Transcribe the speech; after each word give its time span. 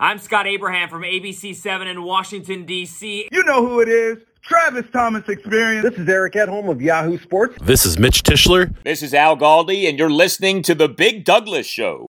I'm 0.00 0.18
Scott 0.18 0.48
Abraham 0.48 0.88
from 0.88 1.02
ABC7 1.02 1.86
in 1.86 2.02
Washington, 2.02 2.64
D.C. 2.64 3.28
You 3.30 3.44
know 3.44 3.64
who 3.64 3.80
it 3.80 3.88
is. 3.88 4.18
Travis 4.42 4.86
Thomas 4.92 5.28
Experience. 5.28 5.88
This 5.88 5.96
is 6.00 6.08
Eric 6.08 6.32
Edholm 6.32 6.68
of 6.68 6.82
Yahoo 6.82 7.16
Sports. 7.16 7.56
This 7.62 7.86
is 7.86 7.96
Mitch 7.96 8.24
Tischler. 8.24 8.74
This 8.82 9.04
is 9.04 9.14
Al 9.14 9.36
Galdi, 9.36 9.88
and 9.88 9.96
you're 9.96 10.10
listening 10.10 10.62
to 10.62 10.74
The 10.74 10.88
Big 10.88 11.24
Douglas 11.24 11.66
Show. 11.66 12.08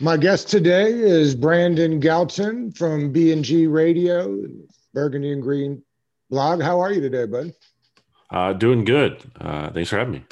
My 0.00 0.18
guest 0.18 0.50
today 0.50 0.92
is 0.92 1.34
Brandon 1.34 1.98
Gowton 1.98 2.76
from 2.76 3.10
BGN 3.10 3.72
Radio, 3.72 4.36
Burgundy 4.92 5.32
and 5.32 5.42
Green 5.42 5.82
blog. 6.28 6.60
How 6.60 6.78
are 6.78 6.92
you 6.92 7.00
today, 7.00 7.24
bud? 7.24 7.54
Uh, 8.28 8.52
doing 8.52 8.84
good. 8.84 9.22
Uh, 9.40 9.70
thanks 9.70 9.88
for 9.88 9.96
having 9.96 10.12
me. 10.12 10.24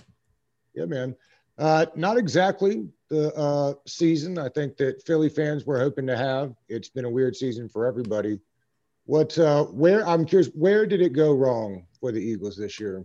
Yeah, 0.75 0.85
man. 0.85 1.17
Uh, 1.57 1.87
not 1.97 2.19
exactly 2.19 2.87
the 3.09 3.35
uh, 3.35 3.75
season 3.87 4.39
I 4.39 4.49
think 4.49 4.77
that 4.77 5.05
Philly 5.07 5.29
fans 5.29 5.65
were 5.65 5.79
hoping 5.79 6.07
to 6.07 6.17
have. 6.17 6.55
It's 6.69 6.89
been 6.89 7.05
a 7.05 7.11
weird 7.11 7.37
season 7.37 7.69
for 7.69 7.87
everybody. 7.87 8.41
What, 9.07 9.39
uh, 9.39 9.65
where, 9.65 10.07
I'm 10.07 10.27
curious, 10.27 10.49
where 10.55 10.87
did 10.87 11.01
it 11.01 11.15
go 11.15 11.33
wrong 11.33 11.87
for 12.01 12.13
the 12.13 12.21
Eagles 12.21 12.57
this 12.57 12.79
year? 12.79 13.05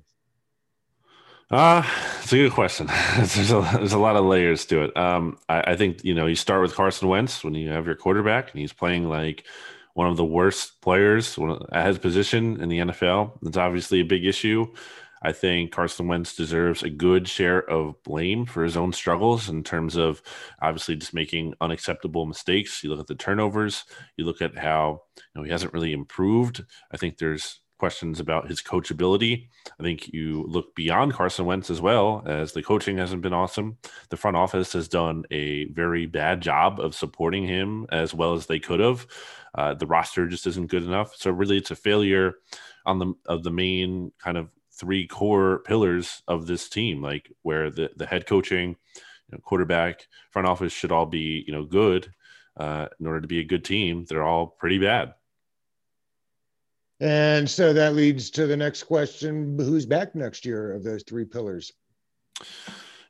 Uh, 1.49 1.83
it's 2.21 2.33
a 2.33 2.37
good 2.37 2.51
question. 2.51 2.87
there's, 3.15 3.51
a, 3.51 3.61
there's 3.75 3.93
a 3.93 3.99
lot 3.99 4.15
of 4.15 4.25
layers 4.25 4.65
to 4.65 4.83
it. 4.83 4.97
Um, 4.97 5.37
I, 5.47 5.71
I 5.71 5.75
think, 5.75 6.03
you 6.03 6.13
know, 6.13 6.25
you 6.25 6.35
start 6.35 6.61
with 6.61 6.75
Carson 6.75 7.07
Wentz 7.07 7.43
when 7.43 7.53
you 7.53 7.69
have 7.69 7.85
your 7.85 7.95
quarterback 7.95 8.51
and 8.51 8.59
he's 8.59 8.73
playing 8.73 9.07
like 9.07 9.45
one 9.93 10.07
of 10.07 10.17
the 10.17 10.25
worst 10.25 10.81
players 10.81 11.37
at 11.71 11.87
his 11.87 11.99
position 11.99 12.59
in 12.59 12.69
the 12.69 12.79
NFL. 12.79 13.37
It's 13.45 13.57
obviously 13.57 13.99
a 14.01 14.05
big 14.05 14.25
issue. 14.25 14.73
I 15.23 15.31
think 15.31 15.71
Carson 15.71 16.07
Wentz 16.07 16.35
deserves 16.35 16.83
a 16.83 16.89
good 16.89 17.27
share 17.27 17.59
of 17.69 18.01
blame 18.03 18.45
for 18.45 18.63
his 18.63 18.77
own 18.77 18.91
struggles 18.93 19.49
in 19.49 19.63
terms 19.63 19.95
of 19.95 20.21
obviously 20.61 20.95
just 20.95 21.13
making 21.13 21.53
unacceptable 21.61 22.25
mistakes. 22.25 22.83
You 22.83 22.89
look 22.89 22.99
at 22.99 23.07
the 23.07 23.15
turnovers, 23.15 23.85
you 24.17 24.25
look 24.25 24.41
at 24.41 24.57
how 24.57 25.01
you 25.15 25.23
know 25.35 25.43
he 25.43 25.51
hasn't 25.51 25.73
really 25.73 25.93
improved. 25.93 26.63
I 26.91 26.97
think 26.97 27.17
there's 27.17 27.61
questions 27.79 28.21
about 28.21 28.47
his 28.47 28.61
coachability. 28.61 29.49
I 29.77 29.83
think 29.83 30.13
you 30.13 30.45
look 30.47 30.73
beyond 30.73 31.13
Carson 31.13 31.45
Wentz 31.45 31.69
as 31.69 31.81
well, 31.81 32.23
as 32.25 32.53
the 32.53 32.63
coaching 32.63 32.97
hasn't 32.97 33.21
been 33.21 33.33
awesome. 33.33 33.77
The 34.09 34.15
front 34.15 34.37
office 34.37 34.71
has 34.71 34.87
done 34.87 35.25
a 35.31 35.65
very 35.65 36.05
bad 36.05 36.39
job 36.39 36.79
of 36.79 36.95
supporting 36.95 37.45
him 37.45 37.85
as 37.91 38.13
well 38.13 38.35
as 38.35 38.45
they 38.45 38.59
could 38.59 38.79
have. 38.79 39.05
Uh, 39.53 39.73
the 39.73 39.85
roster 39.87 40.27
just 40.27 40.47
isn't 40.47 40.69
good 40.69 40.83
enough. 40.83 41.13
So 41.15 41.31
really, 41.31 41.57
it's 41.57 41.71
a 41.71 41.75
failure 41.75 42.35
on 42.85 42.99
the 42.99 43.13
of 43.25 43.43
the 43.43 43.51
main 43.51 44.11
kind 44.17 44.37
of 44.37 44.49
three 44.73 45.07
core 45.07 45.59
pillars 45.59 46.23
of 46.27 46.47
this 46.47 46.69
team, 46.69 47.01
like 47.01 47.31
where 47.41 47.69
the, 47.69 47.91
the 47.95 48.05
head 48.05 48.25
coaching, 48.25 48.69
you 48.69 49.31
know, 49.31 49.39
quarterback, 49.39 50.07
front 50.31 50.47
office 50.47 50.73
should 50.73 50.91
all 50.91 51.05
be, 51.05 51.43
you 51.45 51.53
know, 51.53 51.63
good 51.63 52.13
uh, 52.57 52.87
in 52.99 53.07
order 53.07 53.21
to 53.21 53.27
be 53.27 53.39
a 53.39 53.45
good 53.45 53.63
team. 53.63 54.05
They're 54.07 54.23
all 54.23 54.47
pretty 54.47 54.79
bad. 54.79 55.13
And 56.99 57.49
so 57.49 57.73
that 57.73 57.95
leads 57.95 58.29
to 58.31 58.47
the 58.47 58.55
next 58.55 58.83
question 58.83 59.57
who's 59.59 59.85
back 59.85 60.15
next 60.15 60.45
year 60.45 60.73
of 60.73 60.83
those 60.83 61.03
three 61.03 61.25
pillars? 61.25 61.71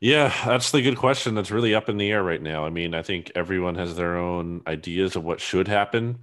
Yeah, 0.00 0.32
that's 0.44 0.70
the 0.70 0.82
good 0.82 0.98
question. 0.98 1.34
That's 1.34 1.50
really 1.50 1.74
up 1.74 1.88
in 1.88 1.96
the 1.96 2.10
air 2.10 2.22
right 2.22 2.42
now. 2.42 2.64
I 2.64 2.70
mean, 2.70 2.94
I 2.94 3.02
think 3.02 3.32
everyone 3.34 3.76
has 3.76 3.96
their 3.96 4.16
own 4.16 4.62
ideas 4.66 5.16
of 5.16 5.24
what 5.24 5.40
should 5.40 5.68
happen. 5.68 6.18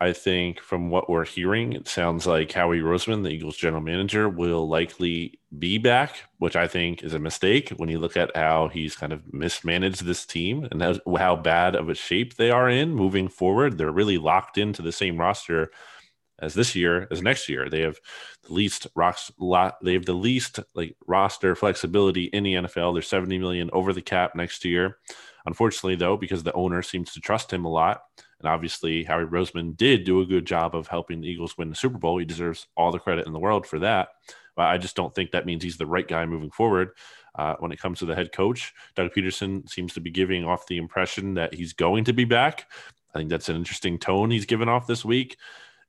I 0.00 0.12
think 0.12 0.60
from 0.60 0.90
what 0.90 1.08
we're 1.08 1.24
hearing, 1.24 1.72
it 1.72 1.88
sounds 1.88 2.26
like 2.26 2.52
Howie 2.52 2.80
Roseman, 2.80 3.22
the 3.22 3.30
Eagles 3.30 3.56
general 3.56 3.82
manager, 3.82 4.28
will 4.28 4.68
likely 4.68 5.38
be 5.58 5.78
back, 5.78 6.16
which 6.38 6.56
I 6.56 6.68
think 6.68 7.02
is 7.02 7.14
a 7.14 7.18
mistake 7.18 7.70
when 7.76 7.88
you 7.88 7.98
look 7.98 8.16
at 8.16 8.36
how 8.36 8.68
he's 8.68 8.96
kind 8.96 9.12
of 9.12 9.32
mismanaged 9.32 10.04
this 10.04 10.26
team 10.26 10.68
and 10.70 10.82
how, 11.16 11.36
bad 11.36 11.74
of 11.76 11.88
a 11.88 11.94
shape 11.94 12.36
they 12.36 12.50
are 12.50 12.68
in 12.68 12.94
moving 12.94 13.28
forward. 13.28 13.78
They're 13.78 13.90
really 13.90 14.18
locked 14.18 14.58
into 14.58 14.82
the 14.82 14.92
same 14.92 15.16
roster 15.18 15.70
as 16.40 16.54
this 16.54 16.74
year 16.74 17.06
as 17.10 17.22
next 17.22 17.48
year. 17.48 17.68
They 17.68 17.80
have 17.82 17.98
the 18.42 18.52
least 18.52 18.86
rocks 18.94 19.30
lot 19.38 19.76
they 19.82 19.94
have 19.94 20.06
the 20.06 20.14
least 20.14 20.60
like 20.74 20.96
roster 21.06 21.54
flexibility 21.54 22.24
in 22.24 22.42
the 22.42 22.54
NFL. 22.54 22.94
They're 22.94 23.02
70 23.02 23.38
million 23.38 23.70
over 23.72 23.92
the 23.92 24.02
cap 24.02 24.34
next 24.34 24.64
year. 24.64 24.98
Unfortunately, 25.46 25.96
though, 25.96 26.16
because 26.16 26.42
the 26.42 26.52
owner 26.54 26.82
seems 26.82 27.12
to 27.12 27.20
trust 27.20 27.52
him 27.52 27.66
a 27.66 27.70
lot, 27.70 28.02
and 28.40 28.48
obviously 28.48 29.04
Howie 29.04 29.24
Roseman 29.24 29.76
did 29.76 30.04
do 30.04 30.22
a 30.22 30.26
good 30.26 30.46
job 30.46 30.74
of 30.74 30.86
helping 30.86 31.20
the 31.20 31.28
Eagles 31.28 31.58
win 31.58 31.68
the 31.68 31.76
Super 31.76 31.98
Bowl. 31.98 32.18
He 32.18 32.24
deserves 32.24 32.66
all 32.76 32.90
the 32.90 32.98
credit 32.98 33.26
in 33.26 33.32
the 33.32 33.38
world 33.38 33.66
for 33.66 33.78
that. 33.80 34.08
But 34.56 34.66
I 34.66 34.78
just 34.78 34.96
don't 34.96 35.14
think 35.14 35.32
that 35.32 35.46
means 35.46 35.62
he's 35.62 35.76
the 35.76 35.86
right 35.86 36.06
guy 36.06 36.24
moving 36.24 36.50
forward. 36.50 36.90
Uh, 37.34 37.56
when 37.58 37.72
it 37.72 37.80
comes 37.80 37.98
to 37.98 38.06
the 38.06 38.14
head 38.14 38.32
coach, 38.32 38.72
Doug 38.94 39.10
Pederson 39.12 39.68
seems 39.68 39.92
to 39.94 40.00
be 40.00 40.10
giving 40.10 40.44
off 40.44 40.68
the 40.68 40.76
impression 40.76 41.34
that 41.34 41.52
he's 41.52 41.72
going 41.72 42.04
to 42.04 42.12
be 42.12 42.24
back. 42.24 42.66
I 43.12 43.18
think 43.18 43.28
that's 43.28 43.48
an 43.48 43.56
interesting 43.56 43.98
tone 43.98 44.30
he's 44.30 44.46
given 44.46 44.68
off 44.68 44.86
this 44.86 45.04
week 45.04 45.36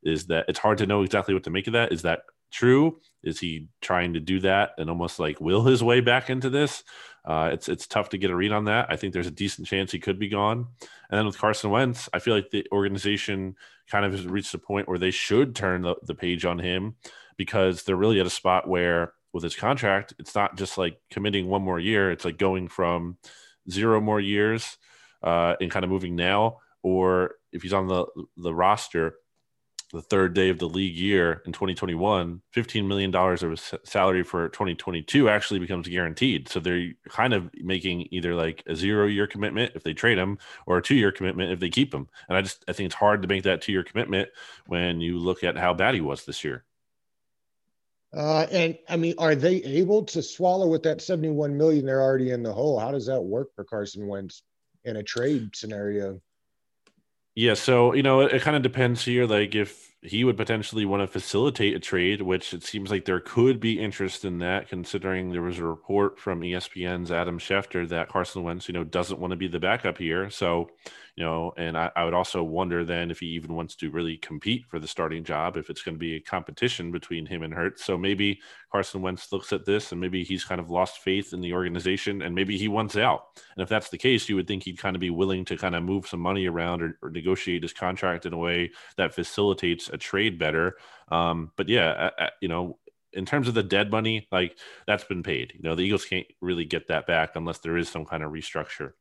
is 0.05 0.27
that 0.27 0.45
it's 0.47 0.59
hard 0.59 0.77
to 0.77 0.85
know 0.85 1.01
exactly 1.01 1.33
what 1.33 1.43
to 1.43 1.49
make 1.49 1.67
of 1.67 1.73
that. 1.73 1.91
Is 1.91 2.03
that 2.03 2.21
true? 2.51 2.99
Is 3.23 3.39
he 3.39 3.67
trying 3.81 4.13
to 4.13 4.19
do 4.19 4.39
that 4.41 4.71
and 4.77 4.89
almost 4.89 5.19
like 5.19 5.41
will 5.41 5.63
his 5.63 5.83
way 5.83 5.99
back 5.99 6.29
into 6.29 6.49
this? 6.49 6.83
Uh, 7.25 7.49
it's 7.51 7.67
it's 7.67 7.87
tough 7.87 8.09
to 8.09 8.17
get 8.17 8.29
a 8.29 8.35
read 8.35 8.51
on 8.51 8.65
that. 8.65 8.85
I 8.89 8.95
think 8.95 9.13
there's 9.13 9.27
a 9.27 9.31
decent 9.31 9.67
chance 9.67 9.91
he 9.91 9.99
could 9.99 10.19
be 10.19 10.29
gone. 10.29 10.67
And 11.09 11.17
then 11.17 11.25
with 11.25 11.39
Carson 11.39 11.71
Wentz, 11.71 12.07
I 12.13 12.19
feel 12.19 12.35
like 12.35 12.51
the 12.51 12.65
organization 12.71 13.55
kind 13.89 14.05
of 14.05 14.11
has 14.11 14.25
reached 14.25 14.53
a 14.53 14.59
point 14.59 14.87
where 14.87 14.99
they 14.99 15.11
should 15.11 15.55
turn 15.55 15.81
the, 15.81 15.95
the 16.03 16.15
page 16.15 16.45
on 16.45 16.59
him 16.59 16.95
because 17.37 17.83
they're 17.83 17.95
really 17.95 18.19
at 18.19 18.25
a 18.25 18.31
spot 18.31 18.67
where 18.67 19.13
with 19.33 19.43
his 19.43 19.55
contract, 19.55 20.13
it's 20.17 20.35
not 20.35 20.55
just 20.55 20.77
like 20.77 20.97
committing 21.11 21.47
one 21.47 21.61
more 21.61 21.79
year. 21.79 22.11
It's 22.11 22.23
like 22.23 22.37
going 22.37 22.67
from 22.67 23.17
zero 23.69 23.99
more 23.99 24.21
years 24.21 24.77
uh, 25.23 25.55
and 25.59 25.71
kind 25.71 25.83
of 25.83 25.91
moving 25.91 26.15
now, 26.15 26.59
or 26.83 27.35
if 27.51 27.63
he's 27.63 27.73
on 27.73 27.87
the 27.87 28.05
the 28.37 28.53
roster, 28.53 29.15
the 29.91 30.01
third 30.01 30.33
day 30.33 30.49
of 30.49 30.59
the 30.59 30.67
league 30.67 30.95
year 30.95 31.41
in 31.45 31.53
2021, 31.53 32.41
$15 32.53 32.87
million 32.87 33.15
of 33.15 33.79
salary 33.83 34.23
for 34.23 34.49
2022 34.49 35.29
actually 35.29 35.59
becomes 35.59 35.87
guaranteed. 35.87 36.49
So 36.49 36.59
they're 36.59 36.91
kind 37.07 37.33
of 37.33 37.49
making 37.55 38.07
either 38.11 38.35
like 38.35 38.63
a 38.67 38.75
zero 38.75 39.07
year 39.07 39.27
commitment 39.27 39.73
if 39.75 39.83
they 39.83 39.93
trade 39.93 40.17
him 40.17 40.39
or 40.65 40.77
a 40.77 40.81
two 40.81 40.95
year 40.95 41.11
commitment 41.11 41.51
if 41.51 41.59
they 41.59 41.69
keep 41.69 41.93
him. 41.93 42.07
And 42.27 42.37
I 42.37 42.41
just, 42.41 42.65
I 42.67 42.73
think 42.73 42.87
it's 42.87 42.95
hard 42.95 43.21
to 43.21 43.27
make 43.27 43.43
that 43.43 43.61
two 43.61 43.71
year 43.71 43.83
commitment 43.83 44.29
when 44.67 45.01
you 45.01 45.19
look 45.19 45.43
at 45.43 45.57
how 45.57 45.73
bad 45.73 45.95
he 45.95 46.01
was 46.01 46.25
this 46.25 46.43
year. 46.43 46.65
Uh, 48.15 48.47
and 48.51 48.77
I 48.87 48.95
mean, 48.95 49.13
are 49.17 49.35
they 49.35 49.55
able 49.63 50.03
to 50.05 50.23
swallow 50.23 50.67
with 50.67 50.83
that 50.83 51.01
71 51.01 51.57
million 51.57 51.85
they're 51.85 52.01
already 52.01 52.31
in 52.31 52.43
the 52.43 52.53
hole? 52.53 52.79
How 52.79 52.91
does 52.91 53.05
that 53.07 53.21
work 53.21 53.53
for 53.55 53.65
Carson 53.65 54.07
Wentz 54.07 54.41
in 54.85 54.95
a 54.95 55.03
trade 55.03 55.55
scenario? 55.55 56.21
Yeah, 57.35 57.53
so 57.55 57.93
you 57.93 58.03
know, 58.03 58.21
it, 58.21 58.33
it 58.33 58.41
kind 58.41 58.55
of 58.55 58.63
depends 58.63 59.03
here. 59.05 59.25
Like 59.27 59.55
if 59.55 59.94
he 60.07 60.23
would 60.23 60.37
potentially 60.37 60.85
want 60.85 61.01
to 61.01 61.07
facilitate 61.07 61.75
a 61.75 61.79
trade, 61.79 62.21
which 62.21 62.53
it 62.53 62.63
seems 62.63 62.91
like 62.91 63.05
there 63.05 63.19
could 63.19 63.59
be 63.59 63.79
interest 63.79 64.25
in 64.25 64.39
that, 64.39 64.67
considering 64.67 65.31
there 65.31 65.41
was 65.41 65.59
a 65.59 65.65
report 65.65 66.19
from 66.19 66.41
ESPN's 66.41 67.11
Adam 67.11 67.39
Schefter 67.39 67.87
that 67.89 68.09
Carson 68.09 68.43
Wentz, 68.43 68.67
you 68.67 68.73
know, 68.73 68.83
doesn't 68.83 69.19
want 69.19 69.31
to 69.31 69.37
be 69.37 69.47
the 69.47 69.59
backup 69.59 69.97
here. 69.97 70.29
So 70.29 70.69
you 71.15 71.23
know, 71.23 71.53
and 71.55 71.77
I, 71.77 71.91
I, 71.95 72.03
would 72.03 72.13
also 72.13 72.43
wonder 72.43 72.83
then 72.83 73.09
if 73.09 73.21
he 73.21 73.27
even 73.27 73.55
wants 73.55 73.75
to 73.77 73.89
really 73.89 74.17
compete 74.17 74.65
for 74.67 74.79
the 74.79 74.87
starting 74.87 75.23
job, 75.23 75.55
if 75.55 75.69
it's 75.69 75.81
going 75.81 75.95
to 75.95 75.99
be 75.99 76.15
a 76.15 76.19
competition 76.19 76.91
between 76.91 77.25
him 77.25 77.41
and 77.41 77.53
Hurts. 77.53 77.85
So 77.85 77.97
maybe 77.97 78.41
Carson 78.69 79.01
Wentz 79.01 79.31
looks 79.31 79.53
at 79.53 79.65
this 79.65 79.93
and 79.93 80.01
maybe 80.01 80.25
he's 80.25 80.43
kind 80.43 80.59
of 80.59 80.69
lost 80.69 80.99
faith 80.99 81.31
in 81.31 81.39
the 81.39 81.53
organization 81.53 82.21
and 82.21 82.35
maybe 82.35 82.57
he 82.57 82.67
wants 82.67 82.97
out. 82.97 83.27
And 83.55 83.63
if 83.63 83.69
that's 83.69 83.87
the 83.87 83.97
case, 83.97 84.27
you 84.27 84.35
would 84.35 84.47
think 84.47 84.63
he'd 84.63 84.77
kind 84.77 84.95
of 84.95 84.99
be 84.99 85.09
willing 85.09 85.45
to 85.45 85.55
kind 85.55 85.73
of 85.73 85.83
move 85.83 86.05
some 86.05 86.19
money 86.19 86.47
around 86.47 86.81
or, 86.81 86.97
or 87.01 87.09
negotiate 87.09 87.63
his 87.63 87.71
contract 87.71 88.25
in 88.25 88.33
a 88.33 88.37
way 88.37 88.71
that 88.97 89.15
facilitates 89.15 89.89
a 89.95 89.97
trade 89.97 90.37
better. 90.37 90.77
Um, 91.09 91.51
but 91.57 91.69
yeah, 91.69 92.11
I, 92.19 92.25
I, 92.25 92.29
you 92.41 92.47
know, 92.47 92.77
in 93.13 93.25
terms 93.25 93.47
of 93.47 93.53
the 93.53 93.63
dead 93.63 93.89
money, 93.89 94.27
like 94.31 94.57
that's 94.85 95.05
been 95.05 95.23
paid. 95.23 95.53
You 95.55 95.61
know, 95.63 95.75
the 95.75 95.83
Eagles 95.83 96.05
can't 96.05 96.27
really 96.41 96.65
get 96.65 96.89
that 96.89 97.07
back 97.07 97.31
unless 97.35 97.59
there 97.59 97.77
is 97.77 97.89
some 97.89 98.05
kind 98.05 98.21
of 98.23 98.31
restructure. 98.31 98.91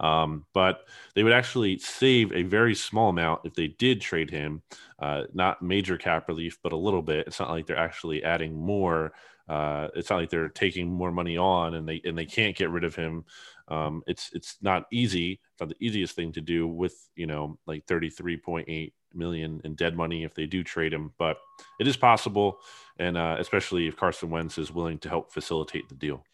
Um, 0.00 0.46
but 0.54 0.82
they 1.14 1.22
would 1.22 1.32
actually 1.32 1.78
save 1.78 2.32
a 2.32 2.44
very 2.44 2.74
small 2.74 3.10
amount 3.10 3.42
if 3.44 3.54
they 3.54 3.68
did 3.68 4.00
trade 4.00 4.30
him. 4.30 4.62
Uh, 4.98 5.24
not 5.34 5.60
major 5.60 5.96
cap 5.98 6.28
relief, 6.28 6.58
but 6.62 6.72
a 6.72 6.76
little 6.76 7.02
bit. 7.02 7.26
It's 7.26 7.40
not 7.40 7.50
like 7.50 7.66
they're 7.66 7.76
actually 7.76 8.22
adding 8.22 8.54
more. 8.54 9.12
Uh, 9.48 9.88
it's 9.94 10.10
not 10.10 10.20
like 10.20 10.30
they're 10.30 10.48
taking 10.48 10.88
more 10.88 11.10
money 11.10 11.36
on 11.36 11.74
and 11.74 11.88
they 11.88 12.00
and 12.04 12.16
they 12.16 12.26
can't 12.26 12.56
get 12.56 12.70
rid 12.70 12.84
of 12.84 12.94
him. 12.94 13.24
Um, 13.68 14.02
it's 14.06 14.30
it's 14.32 14.56
not 14.62 14.86
easy. 14.92 15.40
It's 15.52 15.60
not 15.60 15.68
the 15.70 15.84
easiest 15.84 16.14
thing 16.14 16.32
to 16.32 16.40
do 16.40 16.66
with 16.68 16.94
you 17.16 17.26
know 17.26 17.58
like 17.66 17.86
thirty 17.86 18.10
three 18.10 18.36
point 18.36 18.68
eight 18.68 18.94
million 19.14 19.60
in 19.64 19.74
dead 19.74 19.96
money 19.96 20.24
if 20.24 20.34
they 20.34 20.46
do 20.46 20.62
trade 20.62 20.92
him, 20.92 21.12
but 21.18 21.38
it 21.80 21.86
is 21.86 21.96
possible, 21.96 22.58
and 22.98 23.16
uh, 23.16 23.36
especially 23.38 23.86
if 23.86 23.96
Carson 23.96 24.30
Wentz 24.30 24.58
is 24.58 24.72
willing 24.72 24.98
to 24.98 25.08
help 25.08 25.32
facilitate 25.32 25.88
the 25.88 25.94
deal. 25.94 26.24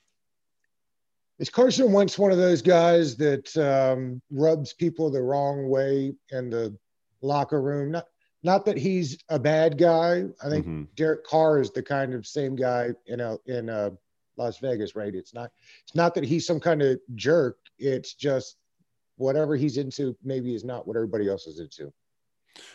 Is 1.38 1.50
Carson 1.50 1.93
Wentz 1.93 2.19
one 2.19 2.31
of 2.31 2.38
those 2.38 2.62
guys 2.62 3.17
that 3.17 3.56
um, 3.56 4.23
rubs 4.31 4.73
people 4.73 5.11
the 5.11 5.23
wrong 5.23 5.69
way 5.69 6.15
in 6.31 6.49
the 6.49 6.76
locker 7.23 7.61
room? 7.61 7.91
Not, 7.91 8.06
not 8.44 8.65
that 8.67 8.76
he's 8.76 9.19
a 9.31 9.38
bad 9.38 9.76
guy. 9.76 10.25
I 10.44 10.49
think 10.49 10.65
mm-hmm. 10.65 10.82
Derek 10.94 11.26
Carr 11.26 11.61
is 11.61 11.71
the 11.71 11.82
kind 11.82 12.15
of 12.15 12.26
same 12.26 12.55
guy, 12.55 12.91
you 13.06 13.17
know, 13.17 13.41
in 13.47 13.69
uh, 13.69 13.91
Las 14.37 14.59
Vegas, 14.59 14.94
right? 14.94 15.15
It's 15.15 15.35
not, 15.35 15.50
it's 15.82 15.97
not 15.97 16.15
that 16.15 16.25
he's 16.25 16.47
some 16.47 16.61
kind 16.61 16.82
of 16.82 17.00
jerk. 17.17 17.59
It's 17.79 18.15
just 18.15 18.56
whatever 19.17 19.56
he's 19.56 19.76
into 19.76 20.17
maybe 20.23 20.55
is 20.55 20.65
not 20.65 20.87
what 20.87 20.97
everybody 20.97 21.29
else 21.29 21.47
is 21.47 21.59
into. 21.59 21.93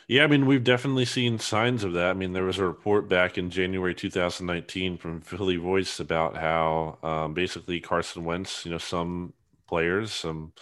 Yeah, 0.07 0.23
I 0.23 0.27
mean, 0.27 0.45
we've 0.45 0.63
definitely 0.63 1.05
seen 1.05 1.39
signs 1.39 1.83
of 1.83 1.93
that. 1.93 2.09
I 2.09 2.13
mean, 2.13 2.33
there 2.33 2.43
was 2.43 2.57
a 2.57 2.65
report 2.65 3.07
back 3.07 3.37
in 3.37 3.49
January 3.49 3.93
2019 3.95 4.97
from 4.97 5.21
Philly 5.21 5.55
Voice 5.55 5.99
about 5.99 6.35
how 6.35 6.97
um, 7.03 7.33
basically 7.33 7.79
Carson 7.79 8.25
Wentz, 8.25 8.65
you 8.65 8.71
know, 8.71 8.77
some 8.77 9.33
players, 9.67 10.11
some 10.11 10.53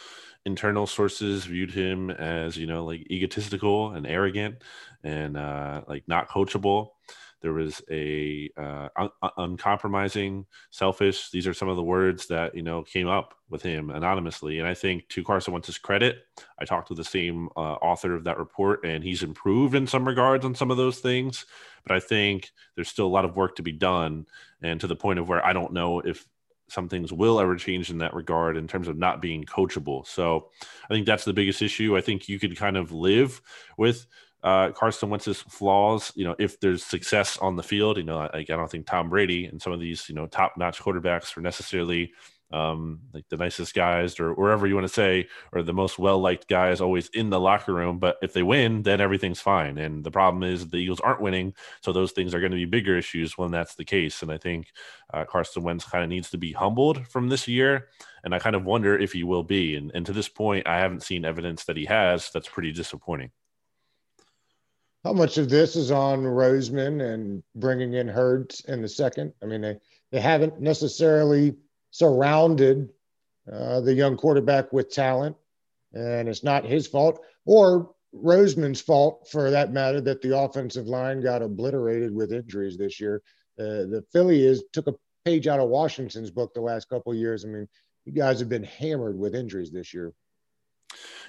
internal 0.45 0.85
sources 0.85 1.45
viewed 1.45 1.71
him 1.71 2.09
as, 2.11 2.57
you 2.57 2.67
know, 2.67 2.85
like 2.85 3.09
egotistical 3.09 3.91
and 3.91 4.05
arrogant 4.05 4.63
and 5.03 5.37
uh, 5.37 5.81
like 5.87 6.03
not 6.07 6.29
coachable. 6.29 6.89
There 7.41 7.53
was 7.53 7.81
a 7.89 8.49
uh, 8.57 8.89
un- 8.97 9.31
uncompromising, 9.37 10.45
selfish. 10.71 11.29
These 11.29 11.47
are 11.47 11.53
some 11.53 11.69
of 11.69 11.75
the 11.75 11.83
words 11.83 12.27
that 12.27 12.55
you 12.55 12.63
know 12.63 12.83
came 12.83 13.07
up 13.07 13.35
with 13.49 13.61
him 13.61 13.89
anonymously. 13.89 14.59
And 14.59 14.67
I 14.67 14.73
think 14.73 15.07
to 15.09 15.23
Carson 15.23 15.53
Wentz's 15.53 15.77
credit, 15.77 16.23
I 16.59 16.65
talked 16.65 16.87
to 16.87 16.95
the 16.95 17.03
same 17.03 17.49
uh, 17.55 17.75
author 17.75 18.15
of 18.15 18.23
that 18.23 18.39
report, 18.39 18.85
and 18.85 19.03
he's 19.03 19.23
improved 19.23 19.75
in 19.75 19.87
some 19.87 20.07
regards 20.07 20.45
on 20.45 20.55
some 20.55 20.71
of 20.71 20.77
those 20.77 20.99
things. 20.99 21.45
But 21.85 21.95
I 21.95 21.99
think 21.99 22.51
there's 22.75 22.89
still 22.89 23.07
a 23.07 23.07
lot 23.07 23.25
of 23.25 23.35
work 23.35 23.55
to 23.57 23.63
be 23.63 23.71
done, 23.71 24.25
and 24.61 24.79
to 24.81 24.87
the 24.87 24.95
point 24.95 25.19
of 25.19 25.29
where 25.29 25.45
I 25.45 25.53
don't 25.53 25.73
know 25.73 25.99
if 25.99 26.27
some 26.69 26.89
things 26.89 27.13
will 27.13 27.39
ever 27.39 27.55
change 27.55 27.89
in 27.89 27.99
that 27.99 28.13
regard 28.13 28.57
in 28.57 28.67
terms 28.67 28.87
of 28.87 28.97
not 28.97 29.21
being 29.21 29.45
coachable. 29.45 30.05
So 30.05 30.49
I 30.89 30.93
think 30.93 31.05
that's 31.05 31.25
the 31.25 31.33
biggest 31.33 31.61
issue. 31.61 31.95
I 31.95 32.01
think 32.01 32.27
you 32.27 32.39
could 32.39 32.57
kind 32.57 32.77
of 32.77 32.91
live 32.91 33.41
with 33.77 34.05
uh, 34.43 34.71
Carson 34.71 35.09
Wentz's 35.09 35.41
flaws. 35.41 36.11
You 36.15 36.25
know, 36.25 36.35
if 36.39 36.59
there's 36.59 36.83
success 36.83 37.37
on 37.37 37.55
the 37.55 37.63
field, 37.63 37.97
you 37.97 38.03
know, 38.03 38.29
like 38.33 38.49
I 38.49 38.55
don't 38.55 38.69
think 38.69 38.85
Tom 38.85 39.09
Brady 39.09 39.45
and 39.45 39.61
some 39.61 39.73
of 39.73 39.79
these, 39.79 40.07
you 40.09 40.15
know, 40.15 40.27
top-notch 40.27 40.79
quarterbacks 40.79 41.35
are 41.37 41.41
necessarily 41.41 42.13
um, 42.51 43.01
like 43.13 43.25
the 43.29 43.37
nicest 43.37 43.73
guys 43.73 44.19
or 44.19 44.33
wherever 44.33 44.67
you 44.67 44.75
want 44.75 44.87
to 44.87 44.93
say, 44.93 45.27
or 45.51 45.63
the 45.63 45.73
most 45.73 45.99
well-liked 45.99 46.47
guys 46.47 46.79
always 46.79 47.09
in 47.09 47.29
the 47.29 47.39
locker 47.39 47.73
room. 47.73 47.99
But 47.99 48.17
if 48.21 48.33
they 48.33 48.43
win, 48.43 48.83
then 48.83 49.01
everything's 49.01 49.41
fine. 49.41 49.77
And 49.77 50.03
the 50.03 50.11
problem 50.11 50.43
is 50.43 50.67
the 50.67 50.77
Eagles 50.77 51.01
aren't 51.01 51.21
winning, 51.21 51.53
so 51.81 51.91
those 51.91 52.13
things 52.13 52.33
are 52.33 52.39
going 52.39 52.51
to 52.51 52.57
be 52.57 52.65
bigger 52.65 52.97
issues 52.97 53.37
when 53.37 53.51
that's 53.51 53.75
the 53.75 53.85
case. 53.85 54.21
And 54.21 54.31
I 54.31 54.37
think 54.37 54.67
uh, 55.13 55.25
Carson 55.25 55.63
Wentz 55.63 55.85
kind 55.85 56.03
of 56.03 56.09
needs 56.09 56.29
to 56.31 56.37
be 56.37 56.53
humbled 56.53 57.05
from 57.07 57.27
this 57.27 57.47
year, 57.47 57.89
and 58.23 58.33
I 58.33 58.39
kind 58.39 58.55
of 58.55 58.63
wonder 58.63 58.97
if 58.97 59.11
he 59.11 59.23
will 59.23 59.43
be. 59.43 59.75
And, 59.75 59.91
and 59.93 60.05
to 60.05 60.13
this 60.13 60.29
point, 60.29 60.67
I 60.67 60.77
haven't 60.79 61.03
seen 61.03 61.25
evidence 61.25 61.65
that 61.65 61.77
he 61.77 61.85
has. 61.85 62.29
That's 62.31 62.47
pretty 62.47 62.71
disappointing 62.71 63.31
how 65.03 65.13
much 65.13 65.37
of 65.37 65.49
this 65.49 65.75
is 65.75 65.91
on 65.91 66.23
Roseman 66.23 67.01
and 67.01 67.43
bringing 67.55 67.93
in 67.93 68.07
Hurts 68.07 68.61
in 68.61 68.81
the 68.81 68.89
second? 68.89 69.33
I 69.41 69.45
mean, 69.45 69.61
they, 69.61 69.77
they 70.11 70.19
haven't 70.19 70.59
necessarily 70.59 71.55
surrounded 71.91 72.89
uh, 73.51 73.81
the 73.81 73.93
young 73.93 74.17
quarterback 74.17 74.73
with 74.73 74.91
talent, 74.91 75.35
and 75.93 76.27
it's 76.27 76.43
not 76.43 76.65
his 76.65 76.87
fault 76.87 77.23
or 77.45 77.91
Roseman's 78.13 78.81
fault 78.81 79.27
for 79.31 79.51
that 79.51 79.71
matter 79.71 80.01
that 80.01 80.21
the 80.21 80.37
offensive 80.37 80.87
line 80.87 81.21
got 81.21 81.41
obliterated 81.41 82.13
with 82.13 82.33
injuries 82.33 82.77
this 82.77 82.99
year. 82.99 83.21
Uh, 83.59 83.87
the 83.87 84.03
Philly 84.11 84.43
is 84.43 84.63
took 84.73 84.87
a 84.87 84.95
page 85.25 85.47
out 85.47 85.59
of 85.59 85.69
Washington's 85.69 86.31
book 86.31 86.53
the 86.53 86.61
last 86.61 86.89
couple 86.89 87.13
years. 87.13 87.43
I 87.43 87.49
mean, 87.49 87.67
you 88.05 88.13
guys 88.13 88.39
have 88.39 88.49
been 88.49 88.63
hammered 88.63 89.17
with 89.17 89.35
injuries 89.35 89.71
this 89.71 89.93
year. 89.93 90.13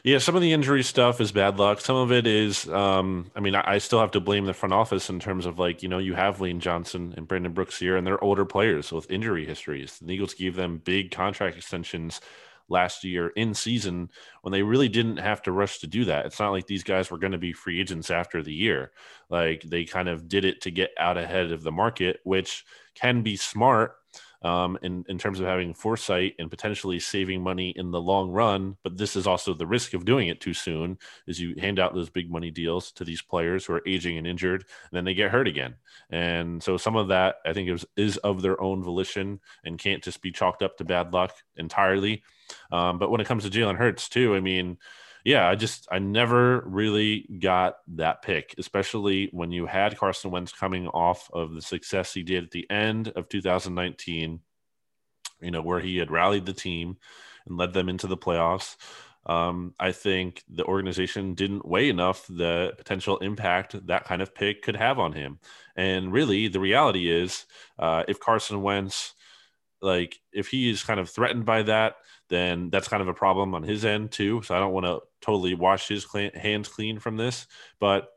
Yeah, 0.04 0.18
some 0.18 0.36
of 0.36 0.42
the 0.42 0.52
injury 0.52 0.82
stuff 0.84 1.20
is 1.20 1.32
bad 1.32 1.58
luck. 1.58 1.80
Some 1.80 1.96
of 1.96 2.12
it 2.12 2.26
is, 2.26 2.68
um, 2.68 3.30
I 3.34 3.40
mean, 3.40 3.54
I, 3.54 3.74
I, 3.74 3.78
still 3.78 3.98
have 3.98 4.12
to 4.12 4.20
blame 4.20 4.46
the 4.46 4.54
front 4.54 4.72
office 4.72 5.10
in 5.10 5.18
terms 5.18 5.44
of 5.44 5.58
like, 5.58 5.82
you 5.82 5.88
know, 5.88 5.98
you 5.98 6.14
have 6.14 6.40
Lane 6.40 6.60
Johnson 6.60 7.14
and 7.16 7.26
Brandon 7.26 7.52
Brooks 7.52 7.78
here, 7.78 7.96
and 7.96 8.06
they're 8.06 8.22
older 8.22 8.44
players 8.44 8.92
with 8.92 9.10
injury 9.10 9.44
histories. 9.44 9.98
The 9.98 10.14
Eagles 10.14 10.34
gave 10.34 10.54
them 10.54 10.80
big 10.84 11.10
contract 11.10 11.56
extensions 11.56 12.20
last 12.68 13.02
year 13.02 13.28
in 13.28 13.54
season 13.54 14.10
when 14.42 14.52
they 14.52 14.62
really 14.62 14.88
didn't 14.88 15.16
have 15.16 15.42
to 15.42 15.52
rush 15.52 15.78
to 15.78 15.86
do 15.86 16.04
that. 16.04 16.26
It's 16.26 16.38
not 16.38 16.50
like 16.50 16.66
these 16.66 16.84
guys 16.84 17.10
were 17.10 17.18
going 17.18 17.32
to 17.32 17.38
be 17.38 17.52
free 17.52 17.80
agents 17.80 18.10
after 18.10 18.42
the 18.42 18.52
year. 18.52 18.92
Like 19.28 19.62
they 19.62 19.84
kind 19.84 20.08
of 20.08 20.28
did 20.28 20.44
it 20.44 20.60
to 20.62 20.70
get 20.70 20.90
out 20.98 21.18
ahead 21.18 21.50
of 21.50 21.62
the 21.62 21.72
market, 21.72 22.20
which 22.24 22.64
can 22.94 23.22
be 23.22 23.36
smart 23.36 23.96
um, 24.42 24.78
in, 24.82 25.04
in 25.08 25.18
terms 25.18 25.40
of 25.40 25.46
having 25.46 25.74
foresight 25.74 26.34
and 26.38 26.50
potentially 26.50 27.00
saving 27.00 27.42
money 27.42 27.72
in 27.76 27.90
the 27.90 28.00
long 28.00 28.30
run. 28.30 28.76
But 28.82 28.96
this 28.96 29.16
is 29.16 29.26
also 29.26 29.54
the 29.54 29.66
risk 29.66 29.94
of 29.94 30.04
doing 30.04 30.28
it 30.28 30.40
too 30.40 30.54
soon 30.54 30.98
is 31.26 31.40
you 31.40 31.54
hand 31.58 31.78
out 31.78 31.94
those 31.94 32.10
big 32.10 32.30
money 32.30 32.50
deals 32.50 32.92
to 32.92 33.04
these 33.04 33.22
players 33.22 33.64
who 33.64 33.74
are 33.74 33.82
aging 33.86 34.16
and 34.16 34.26
injured, 34.26 34.62
and 34.62 34.96
then 34.96 35.04
they 35.04 35.14
get 35.14 35.30
hurt 35.30 35.48
again. 35.48 35.74
And 36.10 36.62
so 36.62 36.76
some 36.76 36.96
of 36.96 37.08
that 37.08 37.36
I 37.44 37.52
think 37.52 37.68
is, 37.68 37.84
is 37.96 38.16
of 38.18 38.42
their 38.42 38.60
own 38.60 38.82
volition 38.82 39.40
and 39.64 39.78
can't 39.78 40.02
just 40.02 40.22
be 40.22 40.32
chalked 40.32 40.62
up 40.62 40.76
to 40.78 40.84
bad 40.84 41.12
luck 41.12 41.34
entirely. 41.56 42.22
Um, 42.72 42.98
but 42.98 43.10
when 43.10 43.20
it 43.20 43.26
comes 43.26 43.44
to 43.44 43.50
Jalen 43.50 43.76
Hurts 43.76 44.08
too, 44.08 44.34
I 44.34 44.40
mean, 44.40 44.78
yeah, 45.28 45.46
I 45.46 45.56
just 45.56 45.86
I 45.92 45.98
never 45.98 46.62
really 46.62 47.28
got 47.38 47.76
that 47.88 48.22
pick, 48.22 48.54
especially 48.56 49.28
when 49.30 49.52
you 49.52 49.66
had 49.66 49.98
Carson 49.98 50.30
Wentz 50.30 50.52
coming 50.52 50.88
off 50.88 51.28
of 51.34 51.52
the 51.52 51.60
success 51.60 52.14
he 52.14 52.22
did 52.22 52.44
at 52.44 52.50
the 52.50 52.66
end 52.70 53.08
of 53.14 53.28
2019, 53.28 54.40
you 55.42 55.50
know, 55.50 55.60
where 55.60 55.80
he 55.80 55.98
had 55.98 56.10
rallied 56.10 56.46
the 56.46 56.54
team 56.54 56.96
and 57.46 57.58
led 57.58 57.74
them 57.74 57.90
into 57.90 58.06
the 58.06 58.16
playoffs. 58.16 58.76
Um, 59.26 59.74
I 59.78 59.92
think 59.92 60.44
the 60.48 60.64
organization 60.64 61.34
didn't 61.34 61.68
weigh 61.68 61.90
enough 61.90 62.26
the 62.26 62.72
potential 62.78 63.18
impact 63.18 63.86
that 63.86 64.06
kind 64.06 64.22
of 64.22 64.34
pick 64.34 64.62
could 64.62 64.76
have 64.76 64.98
on 64.98 65.12
him. 65.12 65.40
And 65.76 66.10
really, 66.10 66.48
the 66.48 66.60
reality 66.60 67.10
is, 67.10 67.44
uh, 67.78 68.02
if 68.08 68.18
Carson 68.18 68.62
Wentz, 68.62 69.12
like, 69.82 70.20
if 70.32 70.48
he 70.48 70.70
is 70.70 70.82
kind 70.82 70.98
of 70.98 71.10
threatened 71.10 71.44
by 71.44 71.64
that, 71.64 71.96
then 72.28 72.70
that's 72.70 72.88
kind 72.88 73.02
of 73.02 73.08
a 73.08 73.14
problem 73.14 73.54
on 73.54 73.62
his 73.62 73.84
end 73.84 74.10
too. 74.10 74.42
So 74.42 74.54
I 74.54 74.58
don't 74.58 74.72
want 74.72 74.86
to 74.86 75.00
totally 75.20 75.54
wash 75.54 75.88
his 75.88 76.06
hands 76.34 76.68
clean 76.68 76.98
from 76.98 77.16
this. 77.16 77.46
But 77.80 78.08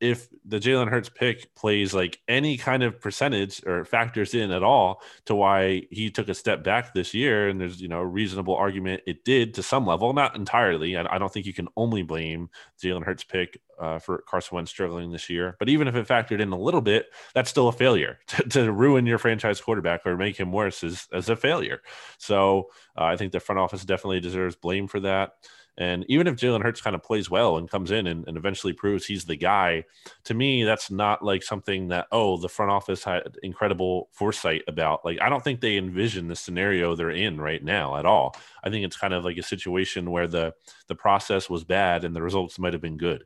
if 0.00 0.28
the 0.44 0.58
Jalen 0.58 0.90
Hurts 0.90 1.08
pick 1.08 1.54
plays 1.54 1.94
like 1.94 2.20
any 2.28 2.56
kind 2.56 2.82
of 2.82 3.00
percentage 3.00 3.64
or 3.66 3.84
factors 3.84 4.34
in 4.34 4.50
at 4.50 4.62
all 4.62 5.02
to 5.26 5.34
why 5.34 5.86
he 5.90 6.10
took 6.10 6.28
a 6.28 6.34
step 6.34 6.62
back 6.64 6.92
this 6.92 7.14
year, 7.14 7.48
and 7.48 7.60
there's 7.60 7.80
you 7.80 7.88
know 7.88 8.00
a 8.00 8.06
reasonable 8.06 8.54
argument 8.54 9.02
it 9.06 9.24
did 9.24 9.54
to 9.54 9.62
some 9.62 9.86
level, 9.86 10.12
not 10.12 10.36
entirely. 10.36 10.96
I, 10.96 11.14
I 11.14 11.18
don't 11.18 11.32
think 11.32 11.46
you 11.46 11.54
can 11.54 11.68
only 11.76 12.02
blame 12.02 12.50
Jalen 12.82 13.04
Hurts 13.04 13.24
pick 13.24 13.60
uh, 13.78 13.98
for 13.98 14.24
Carson 14.28 14.56
Wentz 14.56 14.70
struggling 14.70 15.10
this 15.10 15.30
year. 15.30 15.56
But 15.58 15.68
even 15.68 15.88
if 15.88 15.94
it 15.94 16.06
factored 16.06 16.40
in 16.40 16.52
a 16.52 16.58
little 16.58 16.80
bit, 16.80 17.06
that's 17.34 17.50
still 17.50 17.68
a 17.68 17.72
failure 17.72 18.18
to, 18.28 18.42
to 18.50 18.72
ruin 18.72 19.06
your 19.06 19.18
franchise 19.18 19.60
quarterback 19.60 20.06
or 20.06 20.16
make 20.16 20.36
him 20.36 20.52
worse 20.52 20.82
is 20.82 21.08
as 21.12 21.28
a 21.28 21.36
failure. 21.36 21.80
So 22.18 22.70
uh, 22.98 23.04
I 23.04 23.16
think 23.16 23.32
the 23.32 23.40
front 23.40 23.58
office 23.58 23.84
definitely 23.84 24.20
deserves 24.20 24.56
blame 24.56 24.88
for 24.88 25.00
that. 25.00 25.32
And 25.76 26.04
even 26.08 26.26
if 26.28 26.36
Jalen 26.36 26.62
Hurts 26.62 26.80
kind 26.80 26.94
of 26.94 27.02
plays 27.02 27.28
well 27.28 27.56
and 27.56 27.68
comes 27.68 27.90
in 27.90 28.06
and, 28.06 28.26
and, 28.28 28.36
eventually 28.36 28.72
proves 28.72 29.06
he's 29.06 29.24
the 29.24 29.34
guy, 29.34 29.84
to 30.24 30.34
me, 30.34 30.62
that's 30.62 30.90
not 30.90 31.24
like 31.24 31.42
something 31.42 31.88
that, 31.88 32.06
oh, 32.12 32.36
the 32.36 32.48
front 32.48 32.70
office 32.70 33.02
had 33.02 33.36
incredible 33.42 34.08
foresight 34.12 34.62
about. 34.68 35.04
Like, 35.04 35.20
I 35.20 35.28
don't 35.28 35.42
think 35.42 35.60
they 35.60 35.76
envision 35.76 36.28
the 36.28 36.36
scenario 36.36 36.94
they're 36.94 37.10
in 37.10 37.40
right 37.40 37.62
now 37.62 37.96
at 37.96 38.06
all. 38.06 38.36
I 38.62 38.70
think 38.70 38.84
it's 38.84 38.96
kind 38.96 39.14
of 39.14 39.24
like 39.24 39.36
a 39.36 39.42
situation 39.42 40.10
where 40.10 40.28
the 40.28 40.54
the 40.86 40.94
process 40.94 41.50
was 41.50 41.64
bad 41.64 42.04
and 42.04 42.14
the 42.14 42.22
results 42.22 42.58
might 42.58 42.72
have 42.72 42.82
been 42.82 42.96
good. 42.96 43.24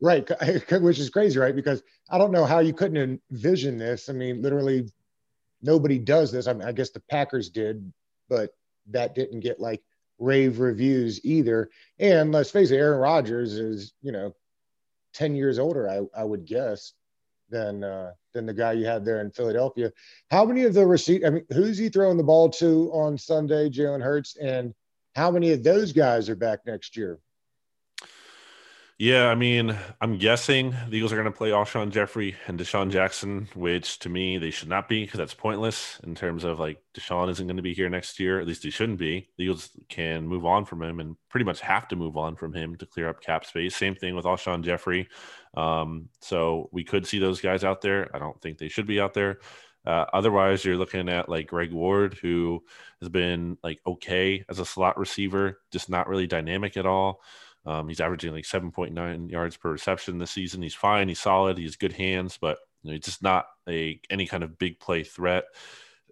Right, 0.00 0.28
which 0.70 0.98
is 0.98 1.10
crazy, 1.10 1.38
right? 1.38 1.56
Because 1.56 1.82
I 2.10 2.18
don't 2.18 2.32
know 2.32 2.44
how 2.44 2.60
you 2.60 2.72
couldn't 2.72 3.20
envision 3.30 3.76
this. 3.76 4.08
I 4.08 4.12
mean, 4.12 4.40
literally, 4.42 4.90
nobody 5.62 5.98
does 5.98 6.32
this. 6.32 6.46
I 6.46 6.52
mean, 6.52 6.66
I 6.66 6.72
guess 6.72 6.90
the 6.90 7.02
Packers 7.10 7.50
did, 7.50 7.92
but 8.28 8.50
that 8.90 9.14
didn't 9.14 9.40
get 9.40 9.60
like 9.60 9.82
rave 10.18 10.60
reviews 10.60 11.24
either. 11.24 11.70
And 11.98 12.32
let's 12.32 12.50
face 12.50 12.70
it, 12.70 12.76
Aaron 12.76 13.00
Rodgers 13.00 13.54
is, 13.54 13.92
you 14.02 14.12
know, 14.12 14.34
10 15.14 15.34
years 15.34 15.58
older, 15.58 15.88
I, 15.88 16.02
I 16.18 16.24
would 16.24 16.44
guess, 16.44 16.92
than 17.48 17.84
uh, 17.84 18.12
than 18.34 18.44
the 18.44 18.52
guy 18.52 18.72
you 18.72 18.86
had 18.86 19.04
there 19.04 19.20
in 19.20 19.30
Philadelphia. 19.30 19.92
How 20.30 20.44
many 20.44 20.64
of 20.64 20.74
the 20.74 20.86
receipt? 20.86 21.24
I 21.24 21.30
mean, 21.30 21.46
who's 21.52 21.78
he 21.78 21.88
throwing 21.88 22.16
the 22.16 22.24
ball 22.24 22.50
to 22.50 22.90
on 22.92 23.16
Sunday, 23.16 23.70
Jalen 23.70 24.02
Hurts, 24.02 24.36
and 24.36 24.74
how 25.14 25.30
many 25.30 25.52
of 25.52 25.62
those 25.62 25.92
guys 25.92 26.28
are 26.28 26.36
back 26.36 26.60
next 26.66 26.96
year? 26.96 27.18
Yeah, 28.98 29.28
I 29.28 29.34
mean, 29.34 29.76
I'm 30.00 30.16
guessing 30.16 30.70
the 30.88 30.96
Eagles 30.96 31.12
are 31.12 31.16
going 31.16 31.30
to 31.30 31.36
play 31.36 31.50
Alshon 31.50 31.90
Jeffery 31.90 32.34
and 32.46 32.58
DeSean 32.58 32.90
Jackson, 32.90 33.46
which 33.54 33.98
to 33.98 34.08
me 34.08 34.38
they 34.38 34.50
should 34.50 34.70
not 34.70 34.88
be 34.88 35.04
because 35.04 35.18
that's 35.18 35.34
pointless 35.34 36.00
in 36.04 36.14
terms 36.14 36.44
of 36.44 36.58
like 36.58 36.82
DeSean 36.94 37.28
isn't 37.28 37.46
going 37.46 37.58
to 37.58 37.62
be 37.62 37.74
here 37.74 37.90
next 37.90 38.18
year. 38.18 38.40
At 38.40 38.46
least 38.46 38.62
he 38.62 38.70
shouldn't 38.70 38.98
be. 38.98 39.28
The 39.36 39.44
Eagles 39.44 39.68
can 39.90 40.26
move 40.26 40.46
on 40.46 40.64
from 40.64 40.82
him 40.82 41.00
and 41.00 41.14
pretty 41.28 41.44
much 41.44 41.60
have 41.60 41.86
to 41.88 41.96
move 41.96 42.16
on 42.16 42.36
from 42.36 42.54
him 42.54 42.74
to 42.76 42.86
clear 42.86 43.10
up 43.10 43.20
cap 43.20 43.44
space. 43.44 43.76
Same 43.76 43.94
thing 43.94 44.16
with 44.16 44.24
Alshon 44.24 44.62
Jeffery. 44.62 45.08
Um, 45.54 46.08
so 46.22 46.70
we 46.72 46.82
could 46.82 47.06
see 47.06 47.18
those 47.18 47.42
guys 47.42 47.64
out 47.64 47.82
there. 47.82 48.08
I 48.16 48.18
don't 48.18 48.40
think 48.40 48.56
they 48.56 48.68
should 48.68 48.86
be 48.86 48.98
out 48.98 49.12
there. 49.12 49.40
Uh, 49.84 50.06
otherwise, 50.14 50.64
you're 50.64 50.78
looking 50.78 51.10
at 51.10 51.28
like 51.28 51.48
Greg 51.48 51.70
Ward, 51.70 52.14
who 52.22 52.64
has 53.00 53.10
been 53.10 53.58
like 53.62 53.78
okay 53.86 54.42
as 54.48 54.58
a 54.58 54.64
slot 54.64 54.98
receiver, 54.98 55.60
just 55.70 55.90
not 55.90 56.08
really 56.08 56.26
dynamic 56.26 56.78
at 56.78 56.86
all. 56.86 57.20
Um, 57.66 57.88
he's 57.88 58.00
averaging 58.00 58.32
like 58.32 58.44
7.9 58.44 59.30
yards 59.30 59.56
per 59.56 59.72
reception 59.72 60.18
this 60.18 60.30
season. 60.30 60.62
He's 60.62 60.74
fine. 60.74 61.08
He's 61.08 61.20
solid. 61.20 61.58
He 61.58 61.64
has 61.64 61.76
good 61.76 61.92
hands, 61.92 62.38
but 62.40 62.58
you 62.82 62.90
know, 62.90 62.94
he's 62.94 63.04
just 63.04 63.22
not 63.22 63.46
a 63.68 64.00
any 64.08 64.26
kind 64.26 64.44
of 64.44 64.58
big 64.58 64.78
play 64.78 65.02
threat. 65.02 65.44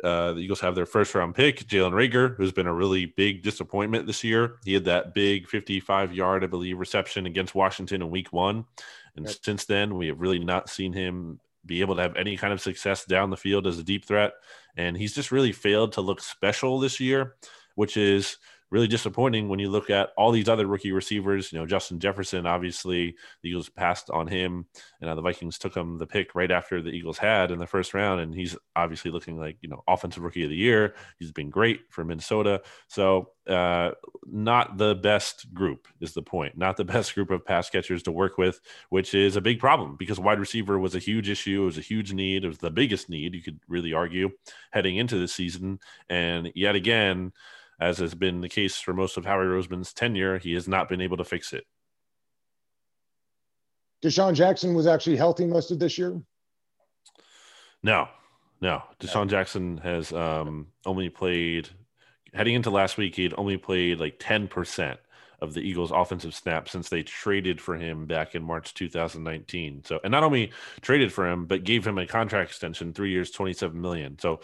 uh, 0.02 0.32
the 0.32 0.40
Eagles 0.40 0.60
have 0.60 0.74
their 0.74 0.86
first 0.86 1.14
round 1.14 1.34
pick, 1.34 1.60
Jalen 1.60 1.92
Reagor, 1.92 2.36
who's 2.36 2.52
been 2.52 2.66
a 2.66 2.74
really 2.74 3.06
big 3.06 3.42
disappointment 3.42 4.06
this 4.06 4.24
year. 4.24 4.56
He 4.64 4.74
had 4.74 4.84
that 4.86 5.14
big 5.14 5.48
55 5.48 6.12
yard, 6.12 6.42
I 6.42 6.48
believe, 6.48 6.78
reception 6.78 7.26
against 7.26 7.54
Washington 7.54 8.02
in 8.02 8.10
week 8.10 8.32
one. 8.32 8.64
And 9.16 9.26
yep. 9.26 9.36
since 9.42 9.64
then, 9.66 9.96
we 9.96 10.08
have 10.08 10.20
really 10.20 10.40
not 10.40 10.68
seen 10.68 10.92
him 10.92 11.38
be 11.64 11.80
able 11.80 11.96
to 11.96 12.02
have 12.02 12.16
any 12.16 12.36
kind 12.36 12.52
of 12.52 12.60
success 12.60 13.04
down 13.04 13.30
the 13.30 13.36
field 13.36 13.66
as 13.66 13.78
a 13.78 13.84
deep 13.84 14.04
threat. 14.04 14.32
And 14.76 14.96
he's 14.96 15.14
just 15.14 15.30
really 15.30 15.52
failed 15.52 15.92
to 15.92 16.00
look 16.00 16.20
special 16.20 16.80
this 16.80 16.98
year, 16.98 17.36
which 17.76 17.96
is 17.96 18.38
really 18.74 18.88
disappointing 18.88 19.48
when 19.48 19.60
you 19.60 19.70
look 19.70 19.88
at 19.88 20.10
all 20.16 20.32
these 20.32 20.48
other 20.48 20.66
rookie 20.66 20.90
receivers. 20.90 21.52
You 21.52 21.60
know, 21.60 21.64
Justin 21.64 22.00
Jefferson, 22.00 22.44
obviously, 22.44 23.14
the 23.40 23.50
Eagles 23.50 23.68
passed 23.68 24.10
on 24.10 24.26
him, 24.26 24.66
and 25.00 25.16
the 25.16 25.22
Vikings 25.22 25.58
took 25.58 25.76
him 25.76 25.96
the 25.96 26.08
pick 26.08 26.34
right 26.34 26.50
after 26.50 26.82
the 26.82 26.90
Eagles 26.90 27.16
had 27.16 27.52
in 27.52 27.60
the 27.60 27.68
first 27.68 27.94
round, 27.94 28.20
and 28.20 28.34
he's 28.34 28.56
obviously 28.74 29.12
looking 29.12 29.38
like 29.38 29.58
you 29.60 29.68
know 29.68 29.84
offensive 29.86 30.24
rookie 30.24 30.42
of 30.42 30.50
the 30.50 30.56
year. 30.56 30.96
He's 31.20 31.30
been 31.30 31.50
great 31.50 31.82
for 31.88 32.04
Minnesota. 32.04 32.62
So, 32.88 33.30
uh, 33.46 33.92
not 34.26 34.76
the 34.76 34.96
best 34.96 35.54
group 35.54 35.86
is 36.00 36.12
the 36.12 36.22
point. 36.22 36.58
Not 36.58 36.76
the 36.76 36.84
best 36.96 37.14
group 37.14 37.30
of 37.30 37.46
pass 37.46 37.70
catchers 37.70 38.02
to 38.02 38.10
work 38.12 38.38
with, 38.38 38.58
which 38.88 39.14
is 39.14 39.36
a 39.36 39.40
big 39.40 39.60
problem 39.60 39.94
because 39.96 40.18
wide 40.18 40.40
receiver 40.40 40.80
was 40.80 40.96
a 40.96 40.98
huge 40.98 41.28
issue. 41.28 41.62
It 41.62 41.66
was 41.66 41.78
a 41.78 41.82
huge 41.82 42.12
need. 42.12 42.44
It 42.44 42.48
was 42.48 42.58
the 42.58 42.72
biggest 42.72 43.08
need 43.08 43.36
you 43.36 43.42
could 43.42 43.60
really 43.68 43.92
argue 43.92 44.32
heading 44.72 44.96
into 44.96 45.16
the 45.16 45.28
season, 45.28 45.78
and 46.10 46.50
yet 46.56 46.74
again 46.74 47.32
as 47.80 47.98
has 47.98 48.14
been 48.14 48.40
the 48.40 48.48
case 48.48 48.78
for 48.78 48.94
most 48.94 49.16
of 49.16 49.24
Howie 49.24 49.46
Roseman's 49.46 49.92
tenure, 49.92 50.38
he 50.38 50.54
has 50.54 50.68
not 50.68 50.88
been 50.88 51.00
able 51.00 51.16
to 51.16 51.24
fix 51.24 51.52
it. 51.52 51.64
DeSean 54.02 54.34
Jackson 54.34 54.74
was 54.74 54.86
actually 54.86 55.16
healthy 55.16 55.46
most 55.46 55.70
of 55.70 55.78
this 55.78 55.96
year. 55.96 56.20
No, 57.82 58.08
no. 58.60 58.82
DeSean 59.00 59.28
Jackson 59.28 59.78
has 59.78 60.12
um, 60.12 60.68
only 60.84 61.08
played 61.08 61.68
heading 62.32 62.54
into 62.54 62.70
last 62.70 62.98
week. 62.98 63.16
He 63.16 63.22
had 63.22 63.34
only 63.36 63.56
played 63.56 64.00
like 64.00 64.16
ten 64.18 64.48
percent 64.48 64.98
of 65.40 65.54
the 65.54 65.60
Eagles' 65.60 65.92
offensive 65.92 66.34
snaps 66.34 66.72
since 66.72 66.88
they 66.88 67.02
traded 67.02 67.60
for 67.60 67.76
him 67.76 68.06
back 68.06 68.34
in 68.34 68.42
March 68.42 68.74
2019. 68.74 69.82
So, 69.84 70.00
and 70.02 70.10
not 70.10 70.24
only 70.24 70.52
traded 70.80 71.12
for 71.12 71.30
him, 71.30 71.46
but 71.46 71.64
gave 71.64 71.86
him 71.86 71.98
a 71.98 72.06
contract 72.06 72.50
extension, 72.50 72.92
three 72.92 73.10
years, 73.10 73.30
27 73.30 73.80
million. 73.80 74.18
So, 74.18 74.40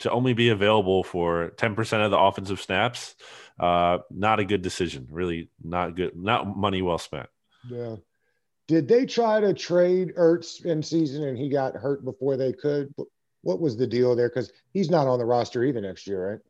to 0.00 0.10
only 0.10 0.32
be 0.32 0.48
available 0.48 1.04
for 1.04 1.52
10% 1.56 2.04
of 2.04 2.10
the 2.10 2.18
offensive 2.18 2.60
snaps, 2.60 3.14
uh, 3.58 3.98
not 4.10 4.40
a 4.40 4.44
good 4.44 4.62
decision. 4.62 5.06
Really 5.10 5.50
not 5.62 5.94
good, 5.94 6.16
not 6.16 6.56
money 6.56 6.82
well 6.82 6.98
spent. 6.98 7.28
Yeah. 7.68 7.96
Did 8.66 8.88
they 8.88 9.04
try 9.04 9.40
to 9.40 9.52
trade 9.52 10.14
Ertz 10.16 10.64
in 10.64 10.82
season 10.82 11.24
and 11.24 11.36
he 11.36 11.48
got 11.48 11.74
hurt 11.74 12.04
before 12.04 12.36
they 12.36 12.52
could? 12.52 12.94
What 13.42 13.60
was 13.60 13.76
the 13.76 13.86
deal 13.86 14.14
there? 14.14 14.28
Because 14.28 14.52
he's 14.72 14.90
not 14.90 15.06
on 15.06 15.18
the 15.18 15.24
roster 15.24 15.64
either 15.64 15.80
next 15.80 16.06
year, 16.06 16.30
right? 16.30 16.40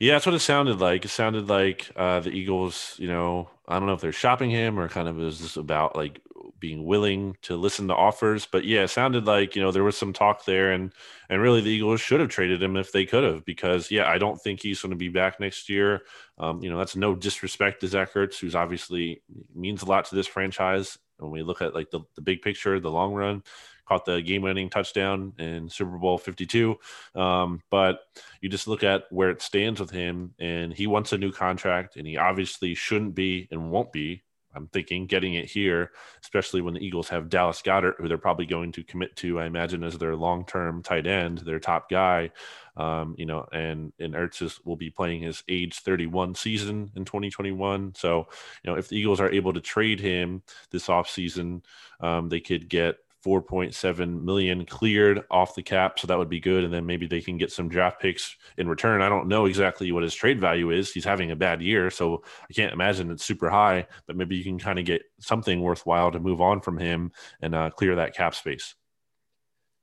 Yeah, 0.00 0.14
that's 0.14 0.26
what 0.26 0.34
it 0.34 0.40
sounded 0.40 0.80
like. 0.80 1.04
It 1.04 1.08
sounded 1.08 1.48
like 1.48 1.90
uh, 1.94 2.20
the 2.20 2.30
Eagles, 2.30 2.96
you 2.98 3.06
know, 3.06 3.48
I 3.68 3.78
don't 3.78 3.86
know 3.86 3.94
if 3.94 4.00
they're 4.00 4.12
shopping 4.12 4.50
him 4.50 4.78
or 4.78 4.88
kind 4.88 5.08
of 5.08 5.20
is 5.20 5.40
this 5.40 5.56
about 5.56 5.96
like 5.96 6.20
being 6.62 6.84
willing 6.84 7.36
to 7.42 7.56
listen 7.56 7.88
to 7.88 7.94
offers. 7.94 8.46
But 8.46 8.64
yeah, 8.64 8.84
it 8.84 8.88
sounded 8.88 9.26
like 9.26 9.54
you 9.56 9.60
know 9.60 9.72
there 9.72 9.82
was 9.84 9.98
some 9.98 10.12
talk 10.14 10.46
there, 10.46 10.70
and 10.70 10.92
and 11.28 11.42
really 11.42 11.60
the 11.60 11.70
Eagles 11.70 12.00
should 12.00 12.20
have 12.20 12.30
traded 12.30 12.62
him 12.62 12.76
if 12.76 12.92
they 12.92 13.04
could 13.04 13.24
have, 13.24 13.44
because 13.44 13.90
yeah, 13.90 14.08
I 14.08 14.16
don't 14.16 14.40
think 14.40 14.62
he's 14.62 14.80
going 14.80 14.90
to 14.90 14.96
be 14.96 15.08
back 15.08 15.40
next 15.40 15.68
year. 15.68 16.02
Um, 16.38 16.62
you 16.62 16.70
know, 16.70 16.78
that's 16.78 16.96
no 16.96 17.14
disrespect 17.14 17.80
to 17.80 17.88
Zach 17.88 18.14
Ertz, 18.14 18.38
who's 18.38 18.54
obviously 18.54 19.22
means 19.54 19.82
a 19.82 19.86
lot 19.86 20.06
to 20.06 20.14
this 20.14 20.28
franchise. 20.28 20.96
When 21.18 21.32
we 21.32 21.42
look 21.42 21.60
at 21.60 21.74
like 21.74 21.90
the, 21.90 22.00
the 22.14 22.22
big 22.22 22.42
picture, 22.42 22.80
the 22.80 22.90
long 22.90 23.12
run, 23.12 23.42
caught 23.86 24.04
the 24.04 24.20
game-winning 24.22 24.70
touchdown 24.70 25.32
in 25.38 25.68
Super 25.68 25.98
Bowl 25.98 26.18
52. 26.18 26.76
Um, 27.14 27.60
but 27.70 28.00
you 28.40 28.48
just 28.48 28.66
look 28.66 28.82
at 28.82 29.04
where 29.10 29.30
it 29.30 29.42
stands 29.42 29.78
with 29.78 29.90
him, 29.90 30.34
and 30.38 30.72
he 30.72 30.86
wants 30.86 31.12
a 31.12 31.18
new 31.18 31.30
contract, 31.30 31.96
and 31.96 32.06
he 32.06 32.16
obviously 32.16 32.74
shouldn't 32.74 33.14
be 33.14 33.48
and 33.50 33.70
won't 33.70 33.92
be 33.92 34.22
I'm 34.54 34.66
thinking 34.68 35.06
getting 35.06 35.34
it 35.34 35.46
here, 35.46 35.92
especially 36.22 36.60
when 36.60 36.74
the 36.74 36.84
Eagles 36.84 37.08
have 37.08 37.28
Dallas 37.28 37.62
Goedert, 37.62 37.96
who 37.98 38.08
they're 38.08 38.18
probably 38.18 38.46
going 38.46 38.72
to 38.72 38.84
commit 38.84 39.16
to, 39.16 39.40
I 39.40 39.46
imagine, 39.46 39.82
as 39.82 39.98
their 39.98 40.16
long-term 40.16 40.82
tight 40.82 41.06
end, 41.06 41.38
their 41.38 41.60
top 41.60 41.88
guy. 41.90 42.30
Um, 42.74 43.14
you 43.18 43.26
know, 43.26 43.46
and 43.52 43.92
and 43.98 44.14
Ertz 44.14 44.40
is, 44.40 44.58
will 44.64 44.76
be 44.76 44.88
playing 44.88 45.22
his 45.22 45.42
age 45.46 45.80
31 45.80 46.34
season 46.34 46.90
in 46.96 47.04
2021. 47.04 47.94
So, 47.96 48.28
you 48.62 48.70
know, 48.70 48.78
if 48.78 48.88
the 48.88 48.96
Eagles 48.96 49.20
are 49.20 49.30
able 49.30 49.52
to 49.52 49.60
trade 49.60 50.00
him 50.00 50.42
this 50.70 50.86
offseason, 50.86 51.62
um, 52.00 52.30
they 52.30 52.40
could 52.40 52.68
get 52.70 52.96
4.7 53.24 54.22
million 54.22 54.64
cleared 54.64 55.22
off 55.30 55.54
the 55.54 55.62
cap 55.62 55.98
so 55.98 56.06
that 56.06 56.18
would 56.18 56.28
be 56.28 56.40
good 56.40 56.64
and 56.64 56.72
then 56.72 56.84
maybe 56.84 57.06
they 57.06 57.20
can 57.20 57.36
get 57.38 57.52
some 57.52 57.68
draft 57.68 58.00
picks 58.00 58.36
in 58.58 58.68
return. 58.68 59.02
I 59.02 59.08
don't 59.08 59.28
know 59.28 59.46
exactly 59.46 59.90
what 59.92 60.02
his 60.02 60.14
trade 60.14 60.40
value 60.40 60.70
is. 60.70 60.92
He's 60.92 61.04
having 61.04 61.30
a 61.30 61.36
bad 61.36 61.62
year 61.62 61.90
so 61.90 62.22
i 62.48 62.52
can't 62.52 62.72
imagine 62.72 63.10
it's 63.10 63.24
super 63.24 63.50
high 63.50 63.86
but 64.06 64.16
maybe 64.16 64.36
you 64.36 64.44
can 64.44 64.58
kind 64.58 64.78
of 64.78 64.84
get 64.84 65.02
something 65.20 65.60
worthwhile 65.60 66.10
to 66.12 66.20
move 66.20 66.40
on 66.40 66.60
from 66.60 66.78
him 66.78 67.12
and 67.40 67.54
uh, 67.54 67.70
clear 67.70 67.96
that 67.96 68.14
cap 68.14 68.34
space. 68.34 68.74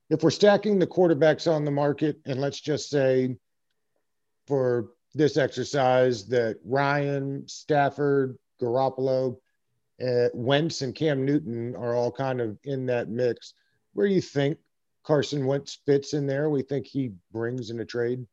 If 0.09 0.23
we're 0.23 0.31
stacking 0.31 0.79
the 0.79 0.87
quarterbacks 0.87 1.51
on 1.51 1.65
the 1.65 1.71
market 1.71 2.17
and 2.25 2.41
let's 2.41 2.59
just 2.59 2.89
say 2.89 3.35
for 4.47 4.89
this 5.13 5.37
exercise 5.37 6.27
that 6.27 6.57
ryan 6.63 7.43
stafford 7.47 8.37
garoppolo 8.61 9.37
uh, 10.01 10.29
Wentz 10.33 10.81
and 10.81 10.95
Cam 10.95 11.25
Newton 11.25 11.75
are 11.75 11.95
all 11.95 12.11
kind 12.11 12.41
of 12.41 12.57
in 12.63 12.85
that 12.87 13.09
mix. 13.09 13.53
Where 13.93 14.07
do 14.07 14.13
you 14.13 14.21
think 14.21 14.57
Carson 15.03 15.45
Wentz 15.45 15.79
fits 15.85 16.13
in 16.13 16.27
there? 16.27 16.49
We 16.49 16.61
think 16.61 16.85
he 16.85 17.11
brings 17.31 17.69
in 17.69 17.79
a 17.79 17.85
trade. 17.85 18.25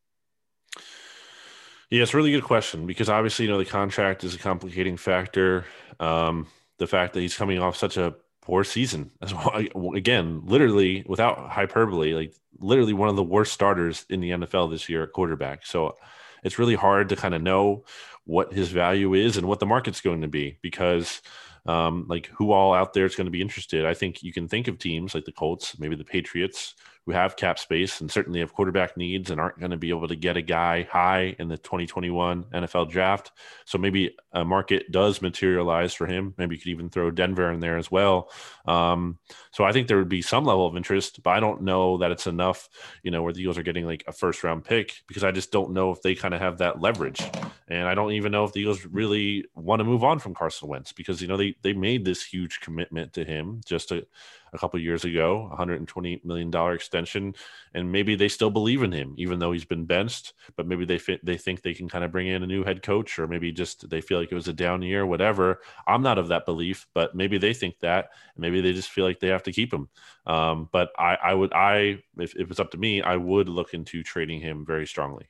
Yeah, 1.89 2.03
it's 2.03 2.13
a 2.13 2.17
really 2.17 2.31
good 2.31 2.43
question 2.43 2.85
because 2.85 3.09
obviously, 3.09 3.45
you 3.45 3.51
know, 3.51 3.57
the 3.57 3.65
contract 3.65 4.23
is 4.23 4.35
a 4.35 4.39
complicating 4.39 4.97
factor. 4.97 5.65
Um, 5.99 6.47
the 6.77 6.87
fact 6.87 7.13
that 7.13 7.21
he's 7.21 7.35
coming 7.35 7.59
off 7.59 7.77
such 7.77 7.97
a 7.97 8.15
poor 8.41 8.63
season 8.63 9.11
as 9.21 9.33
well. 9.33 9.65
Again, 9.93 10.41
literally 10.45 11.03
without 11.07 11.49
hyperbole, 11.49 12.13
like 12.13 12.33
literally 12.59 12.93
one 12.93 13.09
of 13.09 13.15
the 13.15 13.23
worst 13.23 13.53
starters 13.53 14.05
in 14.09 14.21
the 14.21 14.31
NFL 14.31 14.71
this 14.71 14.89
year 14.89 15.03
at 15.03 15.11
quarterback. 15.13 15.65
So 15.65 15.95
it's 16.43 16.59
really 16.59 16.75
hard 16.75 17.09
to 17.09 17.15
kind 17.15 17.35
of 17.35 17.41
know 17.41 17.85
what 18.25 18.53
his 18.53 18.69
value 18.69 19.13
is 19.13 19.37
and 19.37 19.47
what 19.47 19.59
the 19.59 19.65
market's 19.65 20.01
going 20.01 20.21
to 20.21 20.27
be 20.27 20.59
because 20.61 21.21
um, 21.67 22.05
like 22.07 22.27
who 22.27 22.51
all 22.51 22.73
out 22.73 22.93
there 22.93 23.05
is 23.05 23.15
going 23.15 23.25
to 23.25 23.31
be 23.31 23.41
interested. 23.41 23.85
I 23.85 23.93
think 23.93 24.23
you 24.23 24.33
can 24.33 24.47
think 24.47 24.67
of 24.67 24.79
teams 24.79 25.13
like 25.13 25.25
the 25.25 25.31
Colts, 25.31 25.77
maybe 25.79 25.95
the 25.95 26.03
Patriots, 26.03 26.75
who 27.07 27.13
have 27.13 27.37
cap 27.37 27.57
space 27.57 28.01
and 28.01 28.11
certainly 28.11 28.41
have 28.41 28.53
quarterback 28.53 28.97
needs 28.97 29.31
and 29.31 29.39
aren't 29.39 29.57
going 29.57 29.71
to 29.71 29.77
be 29.77 29.91
able 29.91 30.09
to 30.09 30.15
get 30.15 30.35
a 30.35 30.41
guy 30.41 30.83
high 30.83 31.33
in 31.39 31.47
the 31.47 31.57
2021 31.57 32.43
NFL 32.53 32.89
draft. 32.89 33.31
So 33.63 33.77
maybe 33.77 34.13
a 34.33 34.43
market 34.43 34.91
does 34.91 35.21
materialize 35.21 35.93
for 35.93 36.05
him. 36.05 36.33
Maybe 36.37 36.55
you 36.55 36.61
could 36.61 36.71
even 36.71 36.89
throw 36.89 37.09
Denver 37.09 37.49
in 37.49 37.61
there 37.61 37.77
as 37.77 37.89
well. 37.89 38.29
Um, 38.65 39.19
so 39.51 39.63
I 39.63 39.71
think 39.71 39.87
there 39.87 39.99
would 39.99 40.09
be 40.09 40.21
some 40.21 40.43
level 40.43 40.67
of 40.67 40.75
interest, 40.75 41.23
but 41.23 41.29
I 41.29 41.39
don't 41.39 41.61
know 41.61 41.97
that 41.99 42.11
it's 42.11 42.27
enough, 42.27 42.67
you 43.03 43.11
know, 43.11 43.23
where 43.23 43.31
the 43.31 43.39
Eagles 43.39 43.57
are 43.57 43.63
getting 43.63 43.85
like 43.85 44.03
a 44.05 44.11
first 44.11 44.43
round 44.43 44.65
pick 44.65 44.93
because 45.07 45.23
I 45.23 45.31
just 45.31 45.49
don't 45.49 45.71
know 45.71 45.91
if 45.91 46.01
they 46.01 46.13
kind 46.13 46.33
of 46.33 46.41
have 46.41 46.57
that 46.57 46.81
leverage. 46.81 47.21
And 47.69 47.87
I 47.87 47.95
don't 47.95 48.11
even 48.11 48.33
know 48.33 48.43
if 48.43 48.51
the 48.51 48.59
Eagles 48.59 48.85
really 48.85 49.45
want 49.55 49.79
to 49.79 49.85
move 49.85 50.03
on 50.03 50.19
from 50.19 50.35
Carson 50.35 50.67
Wentz 50.67 50.91
because, 50.91 51.21
you 51.21 51.29
know, 51.29 51.37
they, 51.37 51.55
they 51.61 51.71
made 51.71 52.03
this 52.03 52.25
huge 52.25 52.59
commitment 52.59 53.13
to 53.13 53.23
him 53.23 53.61
just 53.65 53.89
to, 53.89 54.05
a 54.53 54.57
couple 54.57 54.79
years 54.79 55.05
ago, 55.05 55.47
120 55.49 56.21
million 56.23 56.51
dollar 56.51 56.73
extension, 56.73 57.35
and 57.73 57.91
maybe 57.91 58.15
they 58.15 58.27
still 58.27 58.49
believe 58.49 58.83
in 58.83 58.91
him, 58.91 59.13
even 59.17 59.39
though 59.39 59.51
he's 59.51 59.65
been 59.65 59.85
benched. 59.85 60.33
But 60.55 60.67
maybe 60.67 60.85
they 60.85 60.97
fit, 60.97 61.23
they 61.25 61.37
think 61.37 61.61
they 61.61 61.73
can 61.73 61.89
kind 61.89 62.03
of 62.03 62.11
bring 62.11 62.27
in 62.27 62.43
a 62.43 62.47
new 62.47 62.63
head 62.63 62.83
coach, 62.83 63.19
or 63.19 63.27
maybe 63.27 63.51
just 63.51 63.89
they 63.89 64.01
feel 64.01 64.19
like 64.19 64.31
it 64.31 64.35
was 64.35 64.47
a 64.47 64.53
down 64.53 64.81
year, 64.81 65.05
whatever. 65.05 65.61
I'm 65.87 66.01
not 66.01 66.17
of 66.17 66.29
that 66.29 66.45
belief, 66.45 66.87
but 66.93 67.15
maybe 67.15 67.37
they 67.37 67.53
think 67.53 67.79
that, 67.79 68.09
maybe 68.37 68.61
they 68.61 68.73
just 68.73 68.89
feel 68.89 69.05
like 69.05 69.19
they 69.19 69.27
have 69.27 69.43
to 69.43 69.51
keep 69.51 69.73
him. 69.73 69.89
Um, 70.25 70.69
but 70.71 70.91
I, 70.97 71.17
I 71.23 71.33
would, 71.33 71.53
I 71.53 72.03
if, 72.17 72.35
if 72.35 72.51
it's 72.51 72.59
up 72.59 72.71
to 72.71 72.77
me, 72.77 73.01
I 73.01 73.15
would 73.15 73.49
look 73.49 73.73
into 73.73 74.03
trading 74.03 74.41
him 74.41 74.65
very 74.65 74.87
strongly. 74.87 75.27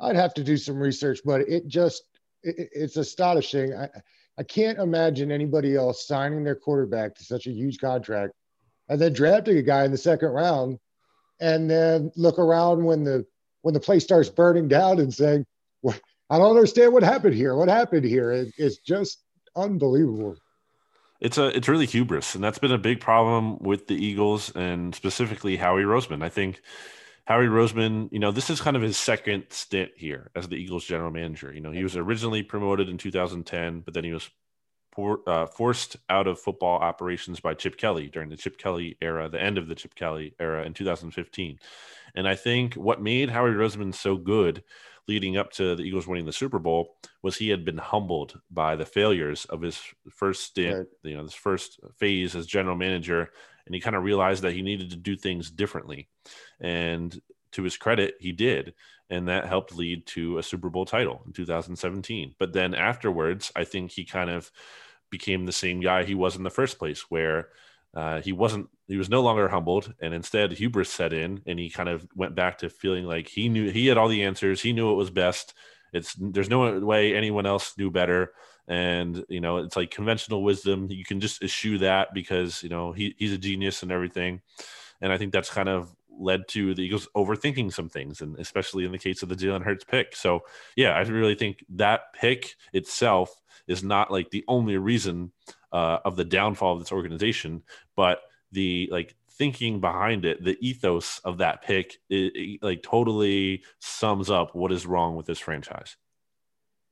I'd 0.00 0.16
have 0.16 0.34
to 0.34 0.44
do 0.44 0.56
some 0.56 0.78
research, 0.78 1.20
but 1.24 1.42
it 1.42 1.66
just 1.66 2.04
it, 2.42 2.70
it's 2.72 2.96
astonishing. 2.96 3.74
I, 3.74 3.88
I 4.38 4.42
can't 4.42 4.78
imagine 4.78 5.30
anybody 5.30 5.76
else 5.76 6.06
signing 6.06 6.44
their 6.44 6.54
quarterback 6.54 7.14
to 7.16 7.24
such 7.24 7.46
a 7.46 7.52
huge 7.52 7.78
contract 7.78 8.32
and 8.88 9.00
then 9.00 9.12
drafting 9.12 9.56
a 9.58 9.62
guy 9.62 9.84
in 9.84 9.90
the 9.90 9.98
second 9.98 10.28
round 10.30 10.78
and 11.40 11.70
then 11.70 12.10
look 12.16 12.38
around 12.38 12.84
when 12.84 13.04
the 13.04 13.26
when 13.62 13.74
the 13.74 13.80
place 13.80 14.04
starts 14.04 14.28
burning 14.28 14.68
down 14.68 14.98
and 14.98 15.12
saying, 15.12 15.44
well, 15.82 15.96
I 16.30 16.38
don't 16.38 16.56
understand 16.56 16.92
what 16.92 17.02
happened 17.02 17.34
here. 17.34 17.54
What 17.54 17.68
happened 17.68 18.04
here? 18.04 18.32
It, 18.32 18.52
it's 18.56 18.78
just 18.78 19.22
unbelievable. 19.56 20.36
It's 21.20 21.36
a 21.36 21.54
it's 21.54 21.68
really 21.68 21.86
hubris, 21.86 22.34
and 22.34 22.42
that's 22.42 22.58
been 22.58 22.72
a 22.72 22.78
big 22.78 23.00
problem 23.00 23.58
with 23.58 23.88
the 23.88 23.94
Eagles 23.94 24.50
and 24.54 24.94
specifically 24.94 25.56
Howie 25.56 25.82
Roseman. 25.82 26.22
I 26.22 26.30
think 26.30 26.62
Howie 27.30 27.46
Roseman, 27.46 28.08
you 28.10 28.18
know, 28.18 28.32
this 28.32 28.50
is 28.50 28.60
kind 28.60 28.76
of 28.76 28.82
his 28.82 28.96
second 28.96 29.44
stint 29.50 29.92
here 29.94 30.32
as 30.34 30.48
the 30.48 30.56
Eagles 30.56 30.84
general 30.84 31.12
manager. 31.12 31.52
You 31.52 31.60
know, 31.60 31.70
he 31.70 31.84
was 31.84 31.96
originally 31.96 32.42
promoted 32.42 32.88
in 32.88 32.98
2010, 32.98 33.82
but 33.82 33.94
then 33.94 34.02
he 34.02 34.12
was 34.12 34.28
por- 34.90 35.20
uh, 35.28 35.46
forced 35.46 35.96
out 36.08 36.26
of 36.26 36.40
football 36.40 36.80
operations 36.80 37.38
by 37.38 37.54
Chip 37.54 37.76
Kelly 37.76 38.08
during 38.08 38.30
the 38.30 38.36
Chip 38.36 38.58
Kelly 38.58 38.96
era, 39.00 39.28
the 39.28 39.40
end 39.40 39.58
of 39.58 39.68
the 39.68 39.76
Chip 39.76 39.94
Kelly 39.94 40.34
era 40.40 40.64
in 40.64 40.74
2015. 40.74 41.60
And 42.16 42.26
I 42.26 42.34
think 42.34 42.74
what 42.74 43.00
made 43.00 43.30
Howie 43.30 43.50
Roseman 43.50 43.94
so 43.94 44.16
good 44.16 44.64
leading 45.06 45.36
up 45.36 45.52
to 45.52 45.76
the 45.76 45.84
Eagles 45.84 46.08
winning 46.08 46.26
the 46.26 46.32
Super 46.32 46.58
Bowl 46.58 46.96
was 47.22 47.36
he 47.36 47.50
had 47.50 47.64
been 47.64 47.78
humbled 47.78 48.40
by 48.50 48.74
the 48.74 48.84
failures 48.84 49.44
of 49.44 49.62
his 49.62 49.80
first 50.10 50.42
stint, 50.42 50.78
right. 50.78 50.86
you 51.04 51.16
know, 51.16 51.22
this 51.22 51.34
first 51.34 51.78
phase 51.96 52.34
as 52.34 52.46
general 52.46 52.74
manager, 52.74 53.30
and 53.70 53.74
he 53.76 53.80
kind 53.80 53.94
of 53.94 54.02
realized 54.02 54.42
that 54.42 54.52
he 54.52 54.62
needed 54.62 54.90
to 54.90 54.96
do 54.96 55.14
things 55.14 55.48
differently. 55.48 56.08
And 56.60 57.16
to 57.52 57.62
his 57.62 57.76
credit, 57.76 58.16
he 58.18 58.32
did. 58.32 58.74
And 59.10 59.28
that 59.28 59.46
helped 59.46 59.76
lead 59.76 60.06
to 60.06 60.38
a 60.38 60.42
Super 60.42 60.70
Bowl 60.70 60.84
title 60.84 61.22
in 61.24 61.32
2017. 61.32 62.34
But 62.36 62.52
then 62.52 62.74
afterwards, 62.74 63.52
I 63.54 63.62
think 63.62 63.92
he 63.92 64.04
kind 64.04 64.28
of 64.28 64.50
became 65.08 65.46
the 65.46 65.52
same 65.52 65.78
guy 65.78 66.02
he 66.02 66.16
was 66.16 66.34
in 66.34 66.42
the 66.42 66.50
first 66.50 66.80
place, 66.80 67.02
where 67.10 67.50
uh, 67.94 68.20
he 68.20 68.32
wasn't 68.32 68.68
he 68.88 68.96
was 68.96 69.08
no 69.08 69.22
longer 69.22 69.48
humbled 69.48 69.94
and 70.00 70.12
instead 70.12 70.50
hubris 70.50 70.90
set 70.90 71.12
in 71.12 71.40
and 71.46 71.60
he 71.60 71.70
kind 71.70 71.88
of 71.88 72.04
went 72.16 72.34
back 72.34 72.58
to 72.58 72.68
feeling 72.68 73.04
like 73.04 73.28
he 73.28 73.48
knew 73.48 73.70
he 73.70 73.86
had 73.86 73.98
all 73.98 74.06
the 74.06 74.22
answers 74.22 74.62
he 74.62 74.72
knew 74.72 74.92
it 74.92 74.96
was 74.96 75.10
best 75.10 75.54
it's 75.92 76.14
there's 76.14 76.48
no 76.48 76.78
way 76.78 77.16
anyone 77.16 77.46
else 77.46 77.76
knew 77.76 77.90
better 77.90 78.32
and 78.70 79.24
you 79.28 79.40
know 79.40 79.58
it's 79.58 79.76
like 79.76 79.90
conventional 79.90 80.42
wisdom. 80.42 80.86
You 80.90 81.04
can 81.04 81.20
just 81.20 81.42
eschew 81.42 81.76
that 81.78 82.14
because 82.14 82.62
you 82.62 82.70
know 82.70 82.92
he, 82.92 83.14
he's 83.18 83.32
a 83.32 83.38
genius 83.38 83.82
and 83.82 83.92
everything. 83.92 84.40
And 85.02 85.12
i 85.12 85.18
think 85.18 85.32
that's 85.32 85.50
kind 85.50 85.68
of 85.68 85.94
led 86.18 86.46
to 86.48 86.74
the 86.74 86.82
eagles 86.82 87.08
overthinking 87.16 87.72
some 87.72 87.88
things 87.88 88.20
and 88.20 88.38
especially 88.38 88.84
in 88.84 88.92
the 88.92 88.98
case 88.98 89.22
of 89.22 89.30
the 89.30 89.34
jalen 89.34 89.64
hurts 89.64 89.84
pick. 89.84 90.14
So 90.14 90.40
yeah 90.76 90.90
i 90.90 91.00
really 91.00 91.34
think 91.34 91.64
that 91.70 92.12
pick 92.12 92.54
itself 92.72 93.40
is 93.66 93.82
not 93.82 94.10
like 94.10 94.30
the 94.30 94.44
only 94.48 94.76
reason 94.76 95.32
uh, 95.72 95.98
of 96.04 96.16
the 96.16 96.24
downfall 96.24 96.74
of 96.74 96.80
this 96.80 96.92
organization, 96.92 97.62
but 97.96 98.20
the 98.52 98.88
like 98.90 99.14
thinking 99.30 99.80
behind 99.80 100.24
it, 100.24 100.44
the 100.44 100.58
ethos 100.60 101.20
of 101.24 101.38
that 101.38 101.62
pick, 101.62 101.98
it, 102.10 102.32
it, 102.34 102.62
like 102.62 102.82
totally 102.82 103.62
sums 103.78 104.28
up 104.28 104.54
what 104.54 104.72
is 104.72 104.86
wrong 104.86 105.16
with 105.16 105.26
this 105.26 105.38
franchise. 105.38 105.96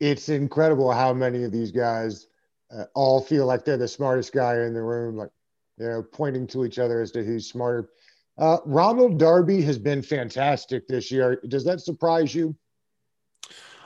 It's 0.00 0.28
incredible 0.28 0.92
how 0.92 1.12
many 1.12 1.44
of 1.44 1.52
these 1.52 1.72
guys 1.72 2.28
uh, 2.70 2.84
all 2.94 3.20
feel 3.20 3.46
like 3.46 3.64
they're 3.64 3.76
the 3.76 3.88
smartest 3.88 4.32
guy 4.32 4.54
in 4.60 4.74
the 4.74 4.82
room, 4.82 5.16
like 5.16 5.30
you 5.78 5.86
know, 5.86 6.02
pointing 6.02 6.46
to 6.48 6.64
each 6.64 6.78
other 6.78 7.00
as 7.00 7.10
to 7.12 7.24
who's 7.24 7.48
smarter. 7.48 7.90
Uh, 8.36 8.58
Ronald 8.64 9.18
Darby 9.18 9.62
has 9.62 9.78
been 9.78 10.02
fantastic 10.02 10.86
this 10.86 11.10
year. 11.10 11.40
Does 11.48 11.64
that 11.64 11.80
surprise 11.80 12.34
you? 12.34 12.56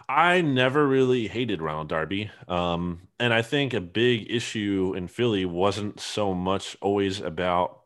I 0.08 0.42
never 0.42 0.86
really 0.86 1.28
hated 1.28 1.62
Ronald 1.62 1.88
Darby. 1.88 2.30
Um, 2.48 3.08
and 3.18 3.32
I 3.32 3.40
think 3.40 3.72
a 3.72 3.80
big 3.80 4.30
issue 4.30 4.94
in 4.96 5.08
Philly 5.08 5.46
wasn't 5.46 6.00
so 6.00 6.34
much 6.34 6.76
always 6.82 7.20
about 7.20 7.80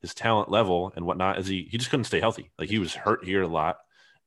his 0.00 0.14
talent 0.14 0.50
level 0.50 0.92
and 0.96 1.04
whatnot, 1.06 1.38
as 1.38 1.46
he, 1.46 1.68
he 1.70 1.78
just 1.78 1.90
couldn't 1.90 2.04
stay 2.04 2.20
healthy. 2.20 2.50
Like 2.58 2.68
he 2.68 2.78
was 2.78 2.94
hurt 2.94 3.24
here 3.24 3.42
a 3.42 3.48
lot. 3.48 3.78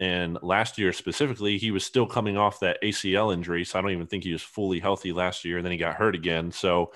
And 0.01 0.39
last 0.41 0.79
year 0.79 0.91
specifically, 0.93 1.59
he 1.59 1.69
was 1.69 1.85
still 1.85 2.07
coming 2.07 2.35
off 2.35 2.59
that 2.59 2.81
ACL 2.81 3.31
injury. 3.31 3.63
So 3.63 3.77
I 3.77 3.83
don't 3.83 3.91
even 3.91 4.07
think 4.07 4.23
he 4.23 4.33
was 4.33 4.41
fully 4.41 4.79
healthy 4.79 5.13
last 5.13 5.45
year. 5.45 5.57
And 5.57 5.65
then 5.65 5.71
he 5.71 5.77
got 5.77 5.93
hurt 5.93 6.15
again. 6.15 6.51
So 6.51 6.91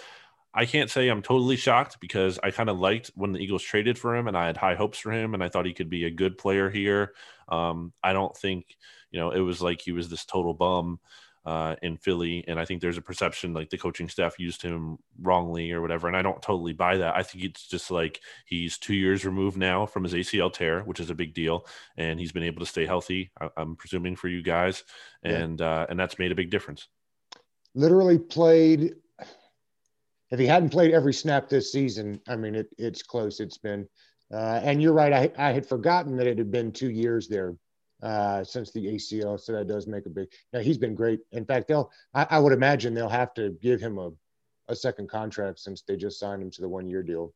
I 0.55 0.65
can't 0.65 0.89
say 0.89 1.07
I'm 1.07 1.21
totally 1.21 1.55
shocked 1.55 1.99
because 2.01 2.39
I 2.41 2.49
kind 2.49 2.67
of 2.67 2.79
liked 2.79 3.11
when 3.13 3.31
the 3.31 3.39
Eagles 3.39 3.61
traded 3.61 3.99
for 3.99 4.15
him 4.15 4.27
and 4.27 4.35
I 4.35 4.47
had 4.47 4.57
high 4.57 4.73
hopes 4.73 4.97
for 4.97 5.11
him 5.11 5.35
and 5.35 5.43
I 5.43 5.49
thought 5.49 5.67
he 5.67 5.73
could 5.73 5.89
be 5.89 6.05
a 6.05 6.09
good 6.09 6.39
player 6.39 6.67
here. 6.67 7.13
Um, 7.47 7.93
I 8.01 8.13
don't 8.13 8.35
think, 8.35 8.75
you 9.11 9.19
know, 9.19 9.29
it 9.29 9.39
was 9.39 9.61
like 9.61 9.81
he 9.81 9.91
was 9.91 10.09
this 10.09 10.25
total 10.25 10.55
bum 10.55 10.99
uh, 11.45 11.75
in 11.81 11.97
Philly. 11.97 12.43
And 12.47 12.59
I 12.59 12.65
think 12.65 12.81
there's 12.81 12.97
a 12.97 13.01
perception 13.01 13.53
like 13.53 13.69
the 13.69 13.77
coaching 13.77 14.09
staff 14.09 14.39
used 14.39 14.61
him 14.61 14.97
wrongly 15.21 15.71
or 15.71 15.81
whatever. 15.81 16.07
And 16.07 16.17
I 16.17 16.21
don't 16.21 16.41
totally 16.41 16.73
buy 16.73 16.97
that. 16.97 17.15
I 17.15 17.23
think 17.23 17.43
it's 17.43 17.67
just 17.67 17.91
like 17.91 18.21
he's 18.45 18.77
two 18.77 18.95
years 18.95 19.25
removed 19.25 19.57
now 19.57 19.85
from 19.85 20.03
his 20.03 20.13
ACL 20.13 20.51
tear, 20.51 20.81
which 20.81 20.99
is 20.99 21.09
a 21.09 21.15
big 21.15 21.33
deal. 21.33 21.65
And 21.97 22.19
he's 22.19 22.31
been 22.31 22.43
able 22.43 22.59
to 22.59 22.65
stay 22.65 22.85
healthy, 22.85 23.31
I- 23.39 23.49
am 23.57 23.75
presuming 23.75 24.15
for 24.15 24.27
you 24.27 24.41
guys. 24.41 24.83
And, 25.23 25.59
yeah. 25.59 25.81
uh, 25.81 25.85
and 25.89 25.99
that's 25.99 26.19
made 26.19 26.31
a 26.31 26.35
big 26.35 26.49
difference. 26.49 26.87
Literally 27.73 28.17
played 28.17 28.95
if 30.31 30.39
he 30.39 30.45
hadn't 30.47 30.69
played 30.69 30.93
every 30.93 31.13
snap 31.13 31.49
this 31.49 31.71
season, 31.71 32.19
I 32.27 32.35
mean, 32.35 32.55
it, 32.55 32.67
it's 32.77 33.03
close. 33.03 33.39
It's 33.39 33.57
been, 33.57 33.87
uh, 34.33 34.59
and 34.63 34.81
you're 34.81 34.93
right. 34.93 35.13
I, 35.13 35.31
I 35.37 35.51
had 35.51 35.67
forgotten 35.67 36.17
that 36.17 36.27
it 36.27 36.37
had 36.37 36.51
been 36.51 36.71
two 36.71 36.89
years 36.89 37.27
there 37.27 37.55
uh, 38.01 38.43
since 38.43 38.71
the 38.71 38.85
ACL, 38.85 39.39
so 39.39 39.53
that 39.53 39.67
does 39.67 39.87
make 39.87 40.05
a 40.05 40.09
big. 40.09 40.27
Now 40.53 40.59
he's 40.59 40.77
been 40.77 40.95
great. 40.95 41.21
In 41.31 41.45
fact, 41.45 41.67
they'll. 41.67 41.91
I, 42.13 42.27
I 42.31 42.39
would 42.39 42.53
imagine 42.53 42.93
they'll 42.93 43.09
have 43.09 43.33
to 43.35 43.57
give 43.61 43.79
him 43.79 43.97
a, 43.97 44.11
a 44.67 44.75
second 44.75 45.09
contract 45.09 45.59
since 45.59 45.81
they 45.81 45.95
just 45.95 46.19
signed 46.19 46.41
him 46.41 46.51
to 46.51 46.61
the 46.61 46.69
one 46.69 46.87
year 46.87 47.03
deal. 47.03 47.33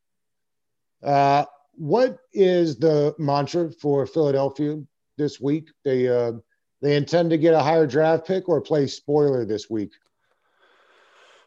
Uh, 1.04 1.46
what 1.74 2.20
is 2.34 2.78
the 2.78 3.16
mantra 3.18 3.72
for 3.72 4.06
Philadelphia 4.06 4.82
this 5.18 5.40
week? 5.40 5.70
They 5.86 6.08
uh, 6.08 6.34
they 6.82 6.96
intend 6.96 7.30
to 7.32 7.38
get 7.38 7.54
a 7.54 7.64
higher 7.64 7.88
draft 7.88 8.28
pick 8.28 8.50
or 8.50 8.62
play 8.62 8.88
spoiler 8.88 9.46
this 9.46 9.70
week. 9.70 9.94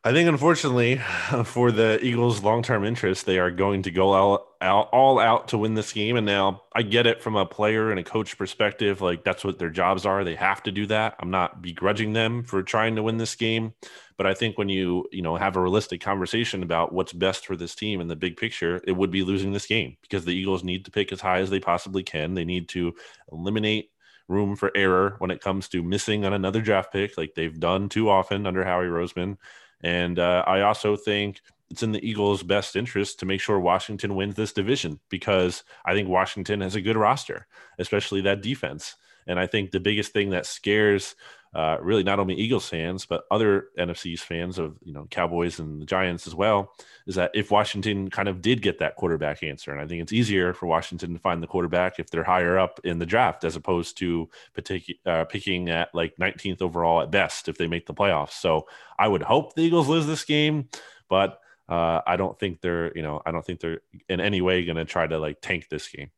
I 0.04 0.10
think, 0.10 0.28
unfortunately, 0.28 0.96
for 1.44 1.70
the 1.70 2.04
Eagles' 2.04 2.42
long-term 2.42 2.84
interest, 2.84 3.24
they 3.24 3.38
are 3.38 3.52
going 3.52 3.82
to 3.82 3.92
go 3.92 4.10
all, 4.10 4.56
all, 4.60 4.88
all 4.92 5.20
out 5.20 5.48
to 5.48 5.58
win 5.58 5.74
this 5.74 5.92
game. 5.92 6.16
And 6.16 6.26
now, 6.26 6.62
I 6.74 6.82
get 6.82 7.06
it 7.06 7.22
from 7.22 7.36
a 7.36 7.46
player 7.46 7.88
and 7.88 8.00
a 8.00 8.02
coach 8.02 8.36
perspective; 8.36 9.00
like 9.00 9.22
that's 9.22 9.44
what 9.44 9.60
their 9.60 9.70
jobs 9.70 10.04
are. 10.04 10.24
They 10.24 10.34
have 10.34 10.60
to 10.64 10.72
do 10.72 10.86
that. 10.86 11.14
I'm 11.20 11.30
not 11.30 11.62
begrudging 11.62 12.14
them 12.14 12.42
for 12.42 12.64
trying 12.64 12.96
to 12.96 13.02
win 13.04 13.18
this 13.18 13.36
game, 13.36 13.74
but 14.16 14.26
I 14.26 14.34
think 14.34 14.58
when 14.58 14.68
you 14.68 15.06
you 15.12 15.22
know 15.22 15.36
have 15.36 15.54
a 15.54 15.60
realistic 15.60 16.00
conversation 16.00 16.64
about 16.64 16.92
what's 16.92 17.12
best 17.12 17.46
for 17.46 17.54
this 17.54 17.76
team 17.76 18.00
in 18.00 18.08
the 18.08 18.16
big 18.16 18.36
picture, 18.36 18.80
it 18.84 18.92
would 18.92 19.12
be 19.12 19.22
losing 19.22 19.52
this 19.52 19.66
game 19.66 19.96
because 20.02 20.24
the 20.24 20.34
Eagles 20.34 20.64
need 20.64 20.84
to 20.86 20.90
pick 20.90 21.12
as 21.12 21.20
high 21.20 21.38
as 21.38 21.50
they 21.50 21.60
possibly 21.60 22.02
can. 22.02 22.34
They 22.34 22.44
need 22.44 22.68
to 22.70 22.92
eliminate 23.30 23.90
room 24.28 24.56
for 24.56 24.72
error 24.74 25.14
when 25.18 25.30
it 25.30 25.40
comes 25.40 25.68
to 25.68 25.82
missing 25.82 26.24
on 26.24 26.32
another 26.32 26.60
draft 26.60 26.92
pick, 26.92 27.16
like 27.16 27.34
they've 27.34 27.60
done 27.60 27.88
too 27.88 28.10
often 28.10 28.46
under 28.46 28.64
Howie 28.64 28.86
Roseman. 28.86 29.36
And 29.82 30.18
uh, 30.18 30.44
I 30.46 30.62
also 30.62 30.96
think 30.96 31.40
it's 31.70 31.82
in 31.82 31.92
the 31.92 32.06
Eagles' 32.06 32.42
best 32.42 32.76
interest 32.76 33.18
to 33.20 33.26
make 33.26 33.40
sure 33.40 33.58
Washington 33.58 34.14
wins 34.14 34.34
this 34.34 34.52
division 34.52 35.00
because 35.08 35.64
I 35.84 35.94
think 35.94 36.08
Washington 36.08 36.60
has 36.60 36.74
a 36.74 36.82
good 36.82 36.96
roster, 36.96 37.46
especially 37.78 38.20
that 38.22 38.42
defense. 38.42 38.94
And 39.26 39.38
I 39.38 39.46
think 39.46 39.70
the 39.70 39.80
biggest 39.80 40.12
thing 40.12 40.30
that 40.30 40.46
scares 40.46 41.14
uh, 41.54 41.76
really 41.80 42.02
not 42.02 42.18
only 42.18 42.34
Eagles 42.34 42.68
fans 42.68 43.04
but 43.04 43.24
other 43.30 43.66
NFC 43.78 44.06
East 44.06 44.24
fans 44.24 44.58
of 44.58 44.76
you 44.82 44.92
know 44.92 45.06
Cowboys 45.10 45.58
and 45.58 45.80
the 45.80 45.86
Giants 45.86 46.26
as 46.26 46.34
well 46.34 46.72
is 47.06 47.14
that 47.16 47.30
if 47.34 47.50
Washington 47.50 48.08
kind 48.10 48.28
of 48.28 48.40
did 48.40 48.62
get 48.62 48.78
that 48.78 48.96
quarterback 48.96 49.42
answer, 49.42 49.70
and 49.70 49.80
I 49.80 49.86
think 49.86 50.02
it's 50.02 50.12
easier 50.12 50.54
for 50.54 50.66
Washington 50.66 51.12
to 51.12 51.18
find 51.18 51.42
the 51.42 51.46
quarterback 51.46 51.98
if 51.98 52.10
they're 52.10 52.24
higher 52.24 52.58
up 52.58 52.80
in 52.84 52.98
the 52.98 53.06
draft 53.06 53.44
as 53.44 53.56
opposed 53.56 53.98
to 53.98 54.28
partic- 54.56 54.98
uh, 55.04 55.24
picking 55.24 55.68
at 55.68 55.94
like 55.94 56.16
19th 56.16 56.62
overall 56.62 57.02
at 57.02 57.10
best 57.10 57.48
if 57.48 57.58
they 57.58 57.66
make 57.66 57.86
the 57.86 57.94
playoffs. 57.94 58.32
So 58.32 58.66
I 58.98 59.08
would 59.08 59.22
hope 59.22 59.54
the 59.54 59.62
Eagles 59.62 59.88
lose 59.88 60.06
this 60.06 60.24
game, 60.24 60.68
but 61.08 61.38
uh, 61.68 62.00
I 62.06 62.16
don't 62.16 62.38
think 62.38 62.60
they're 62.60 62.96
you 62.96 63.02
know 63.02 63.20
I 63.24 63.30
don't 63.30 63.44
think 63.44 63.60
they're 63.60 63.80
in 64.08 64.20
any 64.20 64.40
way 64.40 64.64
going 64.64 64.76
to 64.76 64.84
try 64.84 65.06
to 65.06 65.18
like 65.18 65.40
tank 65.40 65.68
this 65.68 65.88
game. 65.88 66.10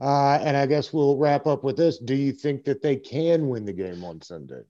Uh, 0.00 0.38
and 0.42 0.56
I 0.56 0.66
guess 0.66 0.92
we'll 0.92 1.16
wrap 1.16 1.46
up 1.46 1.64
with 1.64 1.76
this. 1.76 1.98
Do 1.98 2.14
you 2.14 2.32
think 2.32 2.64
that 2.64 2.82
they 2.82 2.96
can 2.96 3.48
win 3.48 3.64
the 3.64 3.72
game 3.72 4.04
on 4.04 4.20
Sunday? 4.20 4.62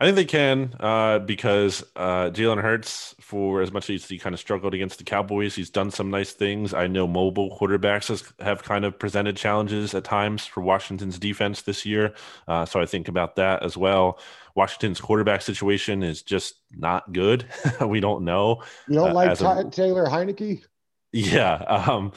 I 0.00 0.04
think 0.04 0.16
they 0.16 0.24
can 0.24 0.74
uh, 0.80 1.20
because 1.20 1.84
uh, 1.94 2.30
Jalen 2.30 2.60
Hurts, 2.60 3.14
for 3.20 3.62
as 3.62 3.70
much 3.72 3.88
as 3.90 4.08
he 4.08 4.18
kind 4.18 4.34
of 4.34 4.40
struggled 4.40 4.74
against 4.74 4.98
the 4.98 5.04
Cowboys, 5.04 5.54
he's 5.54 5.70
done 5.70 5.90
some 5.90 6.10
nice 6.10 6.32
things. 6.32 6.74
I 6.74 6.88
know 6.88 7.06
mobile 7.06 7.56
quarterbacks 7.56 8.08
has, 8.08 8.24
have 8.40 8.64
kind 8.64 8.84
of 8.84 8.98
presented 8.98 9.36
challenges 9.36 9.94
at 9.94 10.02
times 10.02 10.46
for 10.46 10.62
Washington's 10.62 11.18
defense 11.18 11.62
this 11.62 11.86
year. 11.86 12.14
Uh, 12.48 12.64
so 12.64 12.80
I 12.80 12.86
think 12.86 13.06
about 13.06 13.36
that 13.36 13.62
as 13.62 13.76
well. 13.76 14.18
Washington's 14.56 15.00
quarterback 15.00 15.42
situation 15.42 16.02
is 16.02 16.22
just 16.22 16.56
not 16.72 17.12
good. 17.12 17.46
we 17.86 18.00
don't 18.00 18.24
know. 18.24 18.62
You 18.88 18.96
don't 18.96 19.10
uh, 19.10 19.14
like 19.14 19.40
a, 19.40 19.70
Taylor 19.70 20.06
Heinicke? 20.06 20.64
Yeah. 21.12 21.62
Um, 21.90 22.12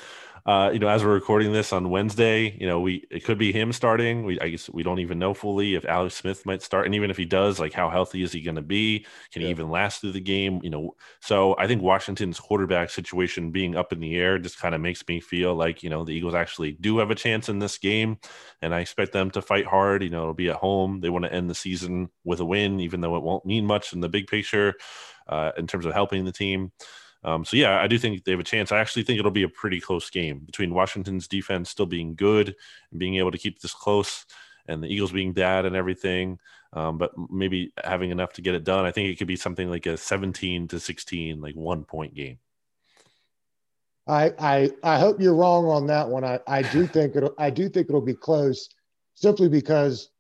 uh, 0.48 0.70
you 0.72 0.80
know, 0.80 0.88
as 0.88 1.04
we're 1.04 1.14
recording 1.14 1.52
this 1.52 1.74
on 1.74 1.90
Wednesday, 1.90 2.56
you 2.58 2.66
know, 2.66 2.80
we 2.80 3.06
it 3.12 3.26
could 3.26 3.38
be 3.38 3.52
him 3.52 3.74
starting. 3.74 4.24
We 4.24 4.40
I 4.40 4.48
guess 4.48 4.70
we 4.70 4.82
don't 4.82 5.00
even 5.00 5.20
know 5.20 5.34
fully 5.34 5.76
if 5.76 5.84
Alex 5.84 6.16
Smith 6.16 6.46
might 6.46 6.62
start, 6.62 6.86
and 6.86 6.96
even 6.96 7.12
if 7.12 7.18
he 7.18 7.26
does, 7.26 7.60
like 7.60 7.74
how 7.74 7.90
healthy 7.90 8.24
is 8.24 8.32
he 8.32 8.40
going 8.40 8.56
to 8.56 8.62
be? 8.62 9.06
Can 9.34 9.42
yeah. 9.42 9.48
he 9.48 9.52
even 9.52 9.70
last 9.70 10.00
through 10.00 10.14
the 10.14 10.22
game? 10.22 10.62
You 10.64 10.70
know, 10.70 10.96
so 11.20 11.54
I 11.60 11.68
think 11.68 11.82
Washington's 11.82 12.40
quarterback 12.40 12.92
situation 12.92 13.52
being 13.52 13.76
up 13.76 13.92
in 13.92 14.00
the 14.00 14.16
air 14.16 14.40
just 14.40 14.58
kind 14.58 14.74
of 14.74 14.80
makes 14.80 15.04
me 15.06 15.20
feel 15.20 15.54
like 15.54 15.84
you 15.84 15.90
know 15.90 16.06
the 16.06 16.14
Eagles 16.14 16.34
actually 16.34 16.72
do 16.72 17.00
have 17.00 17.12
a 17.12 17.16
chance 17.16 17.50
in 17.50 17.60
this 17.60 17.78
game, 17.78 18.18
and 18.62 18.74
I 18.74 18.80
expect 18.80 19.12
them 19.12 19.30
to 19.32 19.42
fight 19.42 19.66
hard. 19.66 20.02
You 20.02 20.12
know, 20.12 20.22
it'll 20.22 20.34
be 20.34 20.50
at 20.50 20.56
home. 20.56 21.02
They 21.02 21.10
want 21.10 21.26
to 21.26 21.34
end 21.34 21.50
the 21.50 21.56
season 21.56 22.08
with 22.24 22.40
a 22.40 22.46
win, 22.46 22.80
even 22.80 23.02
though 23.02 23.18
it 23.18 23.24
won't 23.24 23.46
mean 23.46 23.66
much 23.66 23.92
in 23.92 24.00
the 24.00 24.08
big 24.08 24.28
picture 24.28 24.76
uh, 25.28 25.52
in 25.58 25.68
terms 25.68 25.86
of 25.86 25.94
helping 25.94 26.24
the 26.24 26.32
team. 26.32 26.72
Um, 27.24 27.44
so 27.46 27.58
yeah, 27.58 27.82
I 27.82 27.88
do 27.88 27.98
think 27.98 28.24
they 28.24 28.32
have 28.32 28.40
a 28.40 28.44
chance. 28.44 28.72
I 28.72 28.80
actually 28.80 29.04
think 29.04 29.20
it'll 29.20 29.32
be 29.32 29.44
a 29.44 29.50
pretty 29.50 29.80
close 29.82 30.10
game 30.10 30.40
between 30.40 30.74
Washington's 30.74 31.28
defense 31.28 31.70
still 31.70 31.86
being 31.86 32.16
good 32.16 32.56
and 32.92 33.00
being 33.00 33.16
able 33.16 33.32
to 33.32 33.38
keep 33.38 33.60
this 33.60 33.74
close, 33.74 34.26
and 34.68 34.84
the 34.84 34.88
Eagles 34.88 35.12
being 35.12 35.34
bad 35.34 35.66
and 35.66 35.76
everything. 35.76 36.40
um, 36.74 36.98
but 36.98 37.12
maybe 37.30 37.72
having 37.84 38.12
enough 38.12 38.34
to 38.34 38.42
get 38.42 38.56
it 38.56 38.64
done. 38.64 38.86
I 38.86 38.92
think 38.92 39.10
it 39.10 39.18
could 39.18 39.28
be 39.28 39.36
something 39.36 39.70
like 39.70 39.86
a 39.86 39.98
17 39.98 40.68
to 40.70 40.80
16, 40.80 41.42
like 41.42 41.56
one 41.56 41.84
point 41.84 42.14
game. 42.14 42.40
I 44.08 44.34
I 44.40 44.72
I 44.84 45.00
hope 45.00 45.20
you're 45.20 45.36
wrong 45.36 45.66
on 45.66 45.88
that 45.88 46.08
one. 46.08 46.24
I 46.24 46.40
I 46.48 46.62
do 46.62 46.88
think 46.88 47.16
it'll 47.16 47.34
I 47.38 47.50
do 47.50 47.68
think 47.70 47.90
it'll 47.90 48.02
be 48.02 48.14
close, 48.14 48.70
simply 49.16 49.50
because 49.50 50.12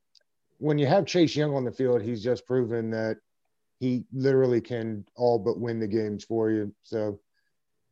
when 0.57 0.77
you 0.77 0.87
have 0.87 1.05
Chase 1.05 1.35
Young 1.35 1.53
on 1.53 1.63
the 1.63 1.71
field, 1.71 2.01
he's 2.01 2.23
just 2.23 2.45
proven 2.45 2.89
that 2.91 3.17
he 3.79 4.05
literally 4.11 4.61
can 4.61 5.05
all 5.15 5.39
but 5.39 5.59
win 5.59 5.79
the 5.79 5.87
games 5.87 6.23
for 6.23 6.49
you. 6.51 6.73
So 6.83 7.19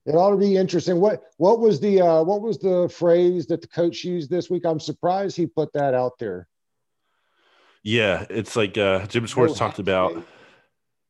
it 0.05 0.13
ought 0.15 0.31
to 0.31 0.37
be 0.37 0.55
interesting. 0.55 0.99
What 0.99 1.23
what 1.37 1.59
was 1.59 1.79
the 1.79 2.01
uh, 2.01 2.23
what 2.23 2.41
was 2.41 2.57
the 2.57 2.89
phrase 2.89 3.47
that 3.47 3.61
the 3.61 3.67
coach 3.67 4.03
used 4.03 4.29
this 4.29 4.49
week? 4.49 4.65
I'm 4.65 4.79
surprised 4.79 5.35
he 5.35 5.47
put 5.47 5.73
that 5.73 5.93
out 5.93 6.17
there. 6.19 6.47
Yeah, 7.83 8.25
it's 8.29 8.55
like 8.55 8.77
uh, 8.77 9.05
Jim 9.07 9.25
Schwartz 9.25 9.53
no 9.53 9.57
talked 9.57 9.79
about 9.79 10.23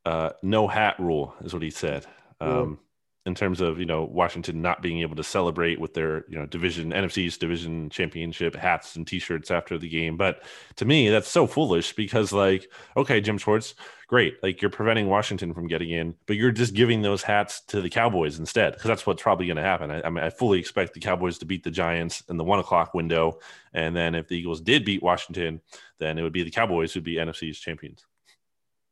uh, 0.06 0.32
no 0.44 0.68
hat 0.68 1.00
rule 1.00 1.34
is 1.42 1.54
what 1.54 1.64
he 1.64 1.70
said. 1.70 2.06
Um, 2.42 2.80
in 3.26 3.34
terms 3.34 3.60
of 3.60 3.80
you 3.80 3.86
know 3.86 4.04
Washington 4.04 4.62
not 4.62 4.82
being 4.82 5.00
able 5.00 5.16
to 5.16 5.24
celebrate 5.24 5.80
with 5.80 5.94
their 5.94 6.26
you 6.28 6.38
know 6.38 6.46
division 6.46 6.92
NFC 6.92 7.20
East 7.20 7.40
division 7.40 7.90
championship 7.90 8.56
hats 8.56 8.96
and 8.96 9.08
T-shirts 9.08 9.50
after 9.50 9.78
the 9.78 9.90
game. 9.90 10.16
But 10.16 10.44
to 10.76 10.86
me, 10.86 11.10
that's 11.10 11.30
so 11.30 11.48
foolish 11.48 11.94
because 11.94 12.32
like, 12.32 12.72
okay, 12.96 13.22
Jim 13.22 13.38
Schwartz, 13.38 13.74
great, 14.08 14.42
like 14.44 14.62
you're 14.62 14.70
preventing 14.70 15.08
Washington 15.08 15.54
from 15.54 15.68
getting 15.68 15.90
in, 15.90 16.16
but 16.28 16.36
you're 16.36 16.52
just 16.52 16.76
giving 16.76 17.02
those 17.02 17.24
hats 17.24 17.62
to 17.68 17.82
the 17.82 17.90
Cowboys 17.90 18.38
instead 18.38 18.74
because 18.74 18.88
that's 18.88 19.08
what's 19.08 19.24
probably 19.24 19.48
going 19.48 19.58
to 19.58 19.64
happen. 19.64 19.90
I, 19.90 20.04
I, 20.04 20.10
mean, 20.10 20.24
I 20.24 20.30
fully 20.30 20.60
expect 20.60 20.94
the 20.94 21.00
Cowboys 21.00 21.40
to 21.40 21.46
beat 21.46 21.64
the 21.64 21.72
Giants 21.72 22.24
in 22.30 22.38
the 22.38 22.44
one 22.44 22.60
o'clock 22.60 22.94
window, 22.94 23.40
and 23.74 23.96
then 23.96 24.14
if 24.14 24.28
the 24.28 24.38
Eagles 24.38 24.62
did 24.62 24.86
beat 24.86 25.02
Washington, 25.02 25.62
then 25.98 26.20
it 26.20 26.22
would 26.22 26.34
be 26.34 26.44
the 26.44 26.52
Cowboys 26.52 26.94
who'd 26.94 27.04
be 27.04 27.16
NFC 27.16 27.44
East 27.44 27.64
champions. 27.64 28.06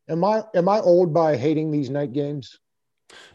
Am 0.10 0.24
I 0.24 0.44
am 0.56 0.68
I 0.68 0.80
old 0.80 1.14
by 1.14 1.38
hating 1.38 1.72
these 1.72 1.90
night 1.90 2.12
games? 2.14 2.60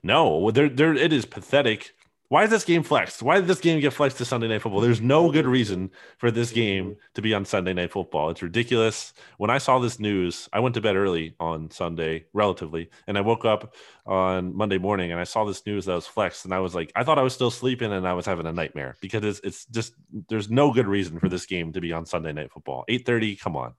No, 0.02 0.50
there, 0.50 0.68
there, 0.68 0.94
it 0.94 1.12
is 1.12 1.24
pathetic. 1.24 1.92
Why 2.30 2.44
is 2.44 2.50
this 2.50 2.64
game 2.64 2.82
flexed? 2.82 3.22
Why 3.22 3.36
did 3.36 3.46
this 3.46 3.60
game 3.60 3.80
get 3.80 3.94
flexed 3.94 4.18
to 4.18 4.24
Sunday 4.26 4.48
Night 4.48 4.60
Football? 4.60 4.82
There's 4.82 5.00
no 5.00 5.32
good 5.32 5.46
reason 5.46 5.90
for 6.18 6.30
this 6.30 6.50
game 6.50 6.96
to 7.14 7.22
be 7.22 7.32
on 7.32 7.46
Sunday 7.46 7.72
Night 7.72 7.90
Football. 7.90 8.28
It's 8.28 8.42
ridiculous. 8.42 9.14
When 9.38 9.48
I 9.48 9.56
saw 9.56 9.78
this 9.78 9.98
news, 9.98 10.46
I 10.52 10.60
went 10.60 10.74
to 10.74 10.82
bed 10.82 10.94
early 10.94 11.34
on 11.40 11.70
Sunday, 11.70 12.26
relatively, 12.34 12.90
and 13.06 13.16
I 13.16 13.22
woke 13.22 13.46
up 13.46 13.74
on 14.04 14.54
Monday 14.54 14.76
morning 14.76 15.10
and 15.10 15.18
I 15.18 15.24
saw 15.24 15.46
this 15.46 15.64
news 15.64 15.86
that 15.86 15.94
was 15.94 16.06
flexed, 16.06 16.44
and 16.44 16.52
I 16.52 16.58
was 16.58 16.74
like, 16.74 16.92
I 16.94 17.02
thought 17.02 17.18
I 17.18 17.22
was 17.22 17.32
still 17.32 17.50
sleeping 17.50 17.92
and 17.94 18.06
I 18.06 18.12
was 18.12 18.26
having 18.26 18.46
a 18.46 18.52
nightmare 18.52 18.96
because 19.00 19.24
it's, 19.24 19.40
it's 19.42 19.64
just 19.64 19.94
there's 20.28 20.50
no 20.50 20.70
good 20.70 20.86
reason 20.86 21.18
for 21.18 21.30
this 21.30 21.46
game 21.46 21.72
to 21.72 21.80
be 21.80 21.94
on 21.94 22.04
Sunday 22.04 22.34
Night 22.34 22.52
Football. 22.52 22.84
8:30, 22.90 23.40
come 23.40 23.56
on. 23.56 23.72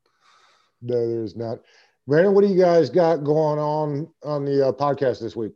No, 0.81 1.07
there's 1.07 1.35
not. 1.35 1.59
Brandon, 2.07 2.33
what 2.33 2.41
do 2.41 2.47
you 2.47 2.59
guys 2.59 2.89
got 2.89 3.17
going 3.17 3.59
on 3.59 4.07
on 4.23 4.43
the 4.43 4.69
uh, 4.69 4.71
podcast 4.71 5.21
this 5.21 5.35
week? 5.35 5.53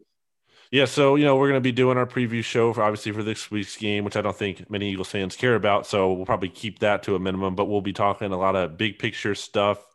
Yeah, 0.74 0.86
so 0.86 1.14
you 1.18 1.24
know 1.24 1.36
we're 1.36 1.50
going 1.50 1.60
to 1.60 1.62
be 1.62 1.72
doing 1.72 2.00
our 2.00 2.08
preview 2.08 2.44
show 2.44 2.74
for 2.74 2.82
obviously 2.82 3.12
for 3.12 3.22
this 3.22 3.52
week's 3.52 3.78
game, 3.78 4.04
which 4.04 4.16
I 4.16 4.22
don't 4.22 4.36
think 4.36 4.72
many 4.72 4.92
Eagles 4.92 5.08
fans 5.08 5.36
care 5.36 5.54
about. 5.54 5.86
So 5.86 6.12
we'll 6.12 6.26
probably 6.26 6.50
keep 6.50 6.80
that 6.80 7.04
to 7.04 7.14
a 7.14 7.20
minimum, 7.20 7.54
but 7.54 7.66
we'll 7.66 7.82
be 7.82 7.94
talking 7.94 8.32
a 8.32 8.38
lot 8.40 8.56
of 8.56 8.76
big 8.76 8.98
picture 8.98 9.36
stuff 9.36 9.86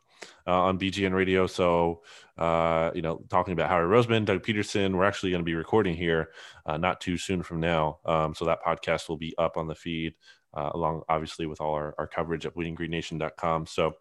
uh, 0.47 0.53
on 0.53 0.79
BGN 0.79 1.13
Radio. 1.13 1.47
So 1.47 2.03
uh, 2.37 2.91
you 2.95 3.01
know, 3.01 3.21
talking 3.29 3.51
about 3.51 3.69
Howie 3.69 3.81
Roseman, 3.81 4.23
Doug 4.23 4.41
Pederson. 4.41 4.95
We're 4.95 5.03
actually 5.03 5.31
going 5.31 5.41
to 5.41 5.45
be 5.45 5.53
recording 5.53 5.97
here 5.97 6.29
uh, 6.65 6.77
not 6.77 7.01
too 7.01 7.17
soon 7.17 7.43
from 7.43 7.59
now, 7.59 7.99
um, 8.05 8.33
so 8.33 8.45
that 8.45 8.63
podcast 8.65 9.09
will 9.09 9.17
be 9.17 9.35
up 9.37 9.57
on 9.57 9.67
the 9.67 9.75
feed. 9.75 10.13
Uh, 10.53 10.69
along 10.73 11.01
obviously 11.09 11.45
with 11.45 11.59
all 11.59 11.73
our, 11.73 11.93
our 11.97 12.07
coverage 12.07 12.45
at 12.45 12.55
bleedinggreennation.com. 12.55 13.65
So 13.65 13.97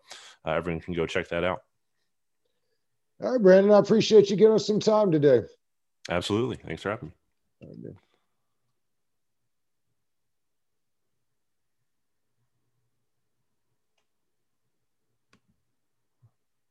uh, 0.46 0.52
everyone 0.52 0.80
can 0.80 0.94
go 0.94 1.06
check 1.06 1.28
that 1.30 1.42
out. 1.42 1.58
All 3.20 3.32
right, 3.32 3.42
Brandon, 3.42 3.72
I 3.72 3.78
appreciate 3.80 4.30
you 4.30 4.36
giving 4.36 4.54
us 4.54 4.64
some 4.64 4.78
time 4.78 5.10
today. 5.10 5.40
Absolutely. 6.08 6.56
Thanks 6.56 6.82
for 6.82 6.90
having 6.90 7.12
me. 7.60 7.94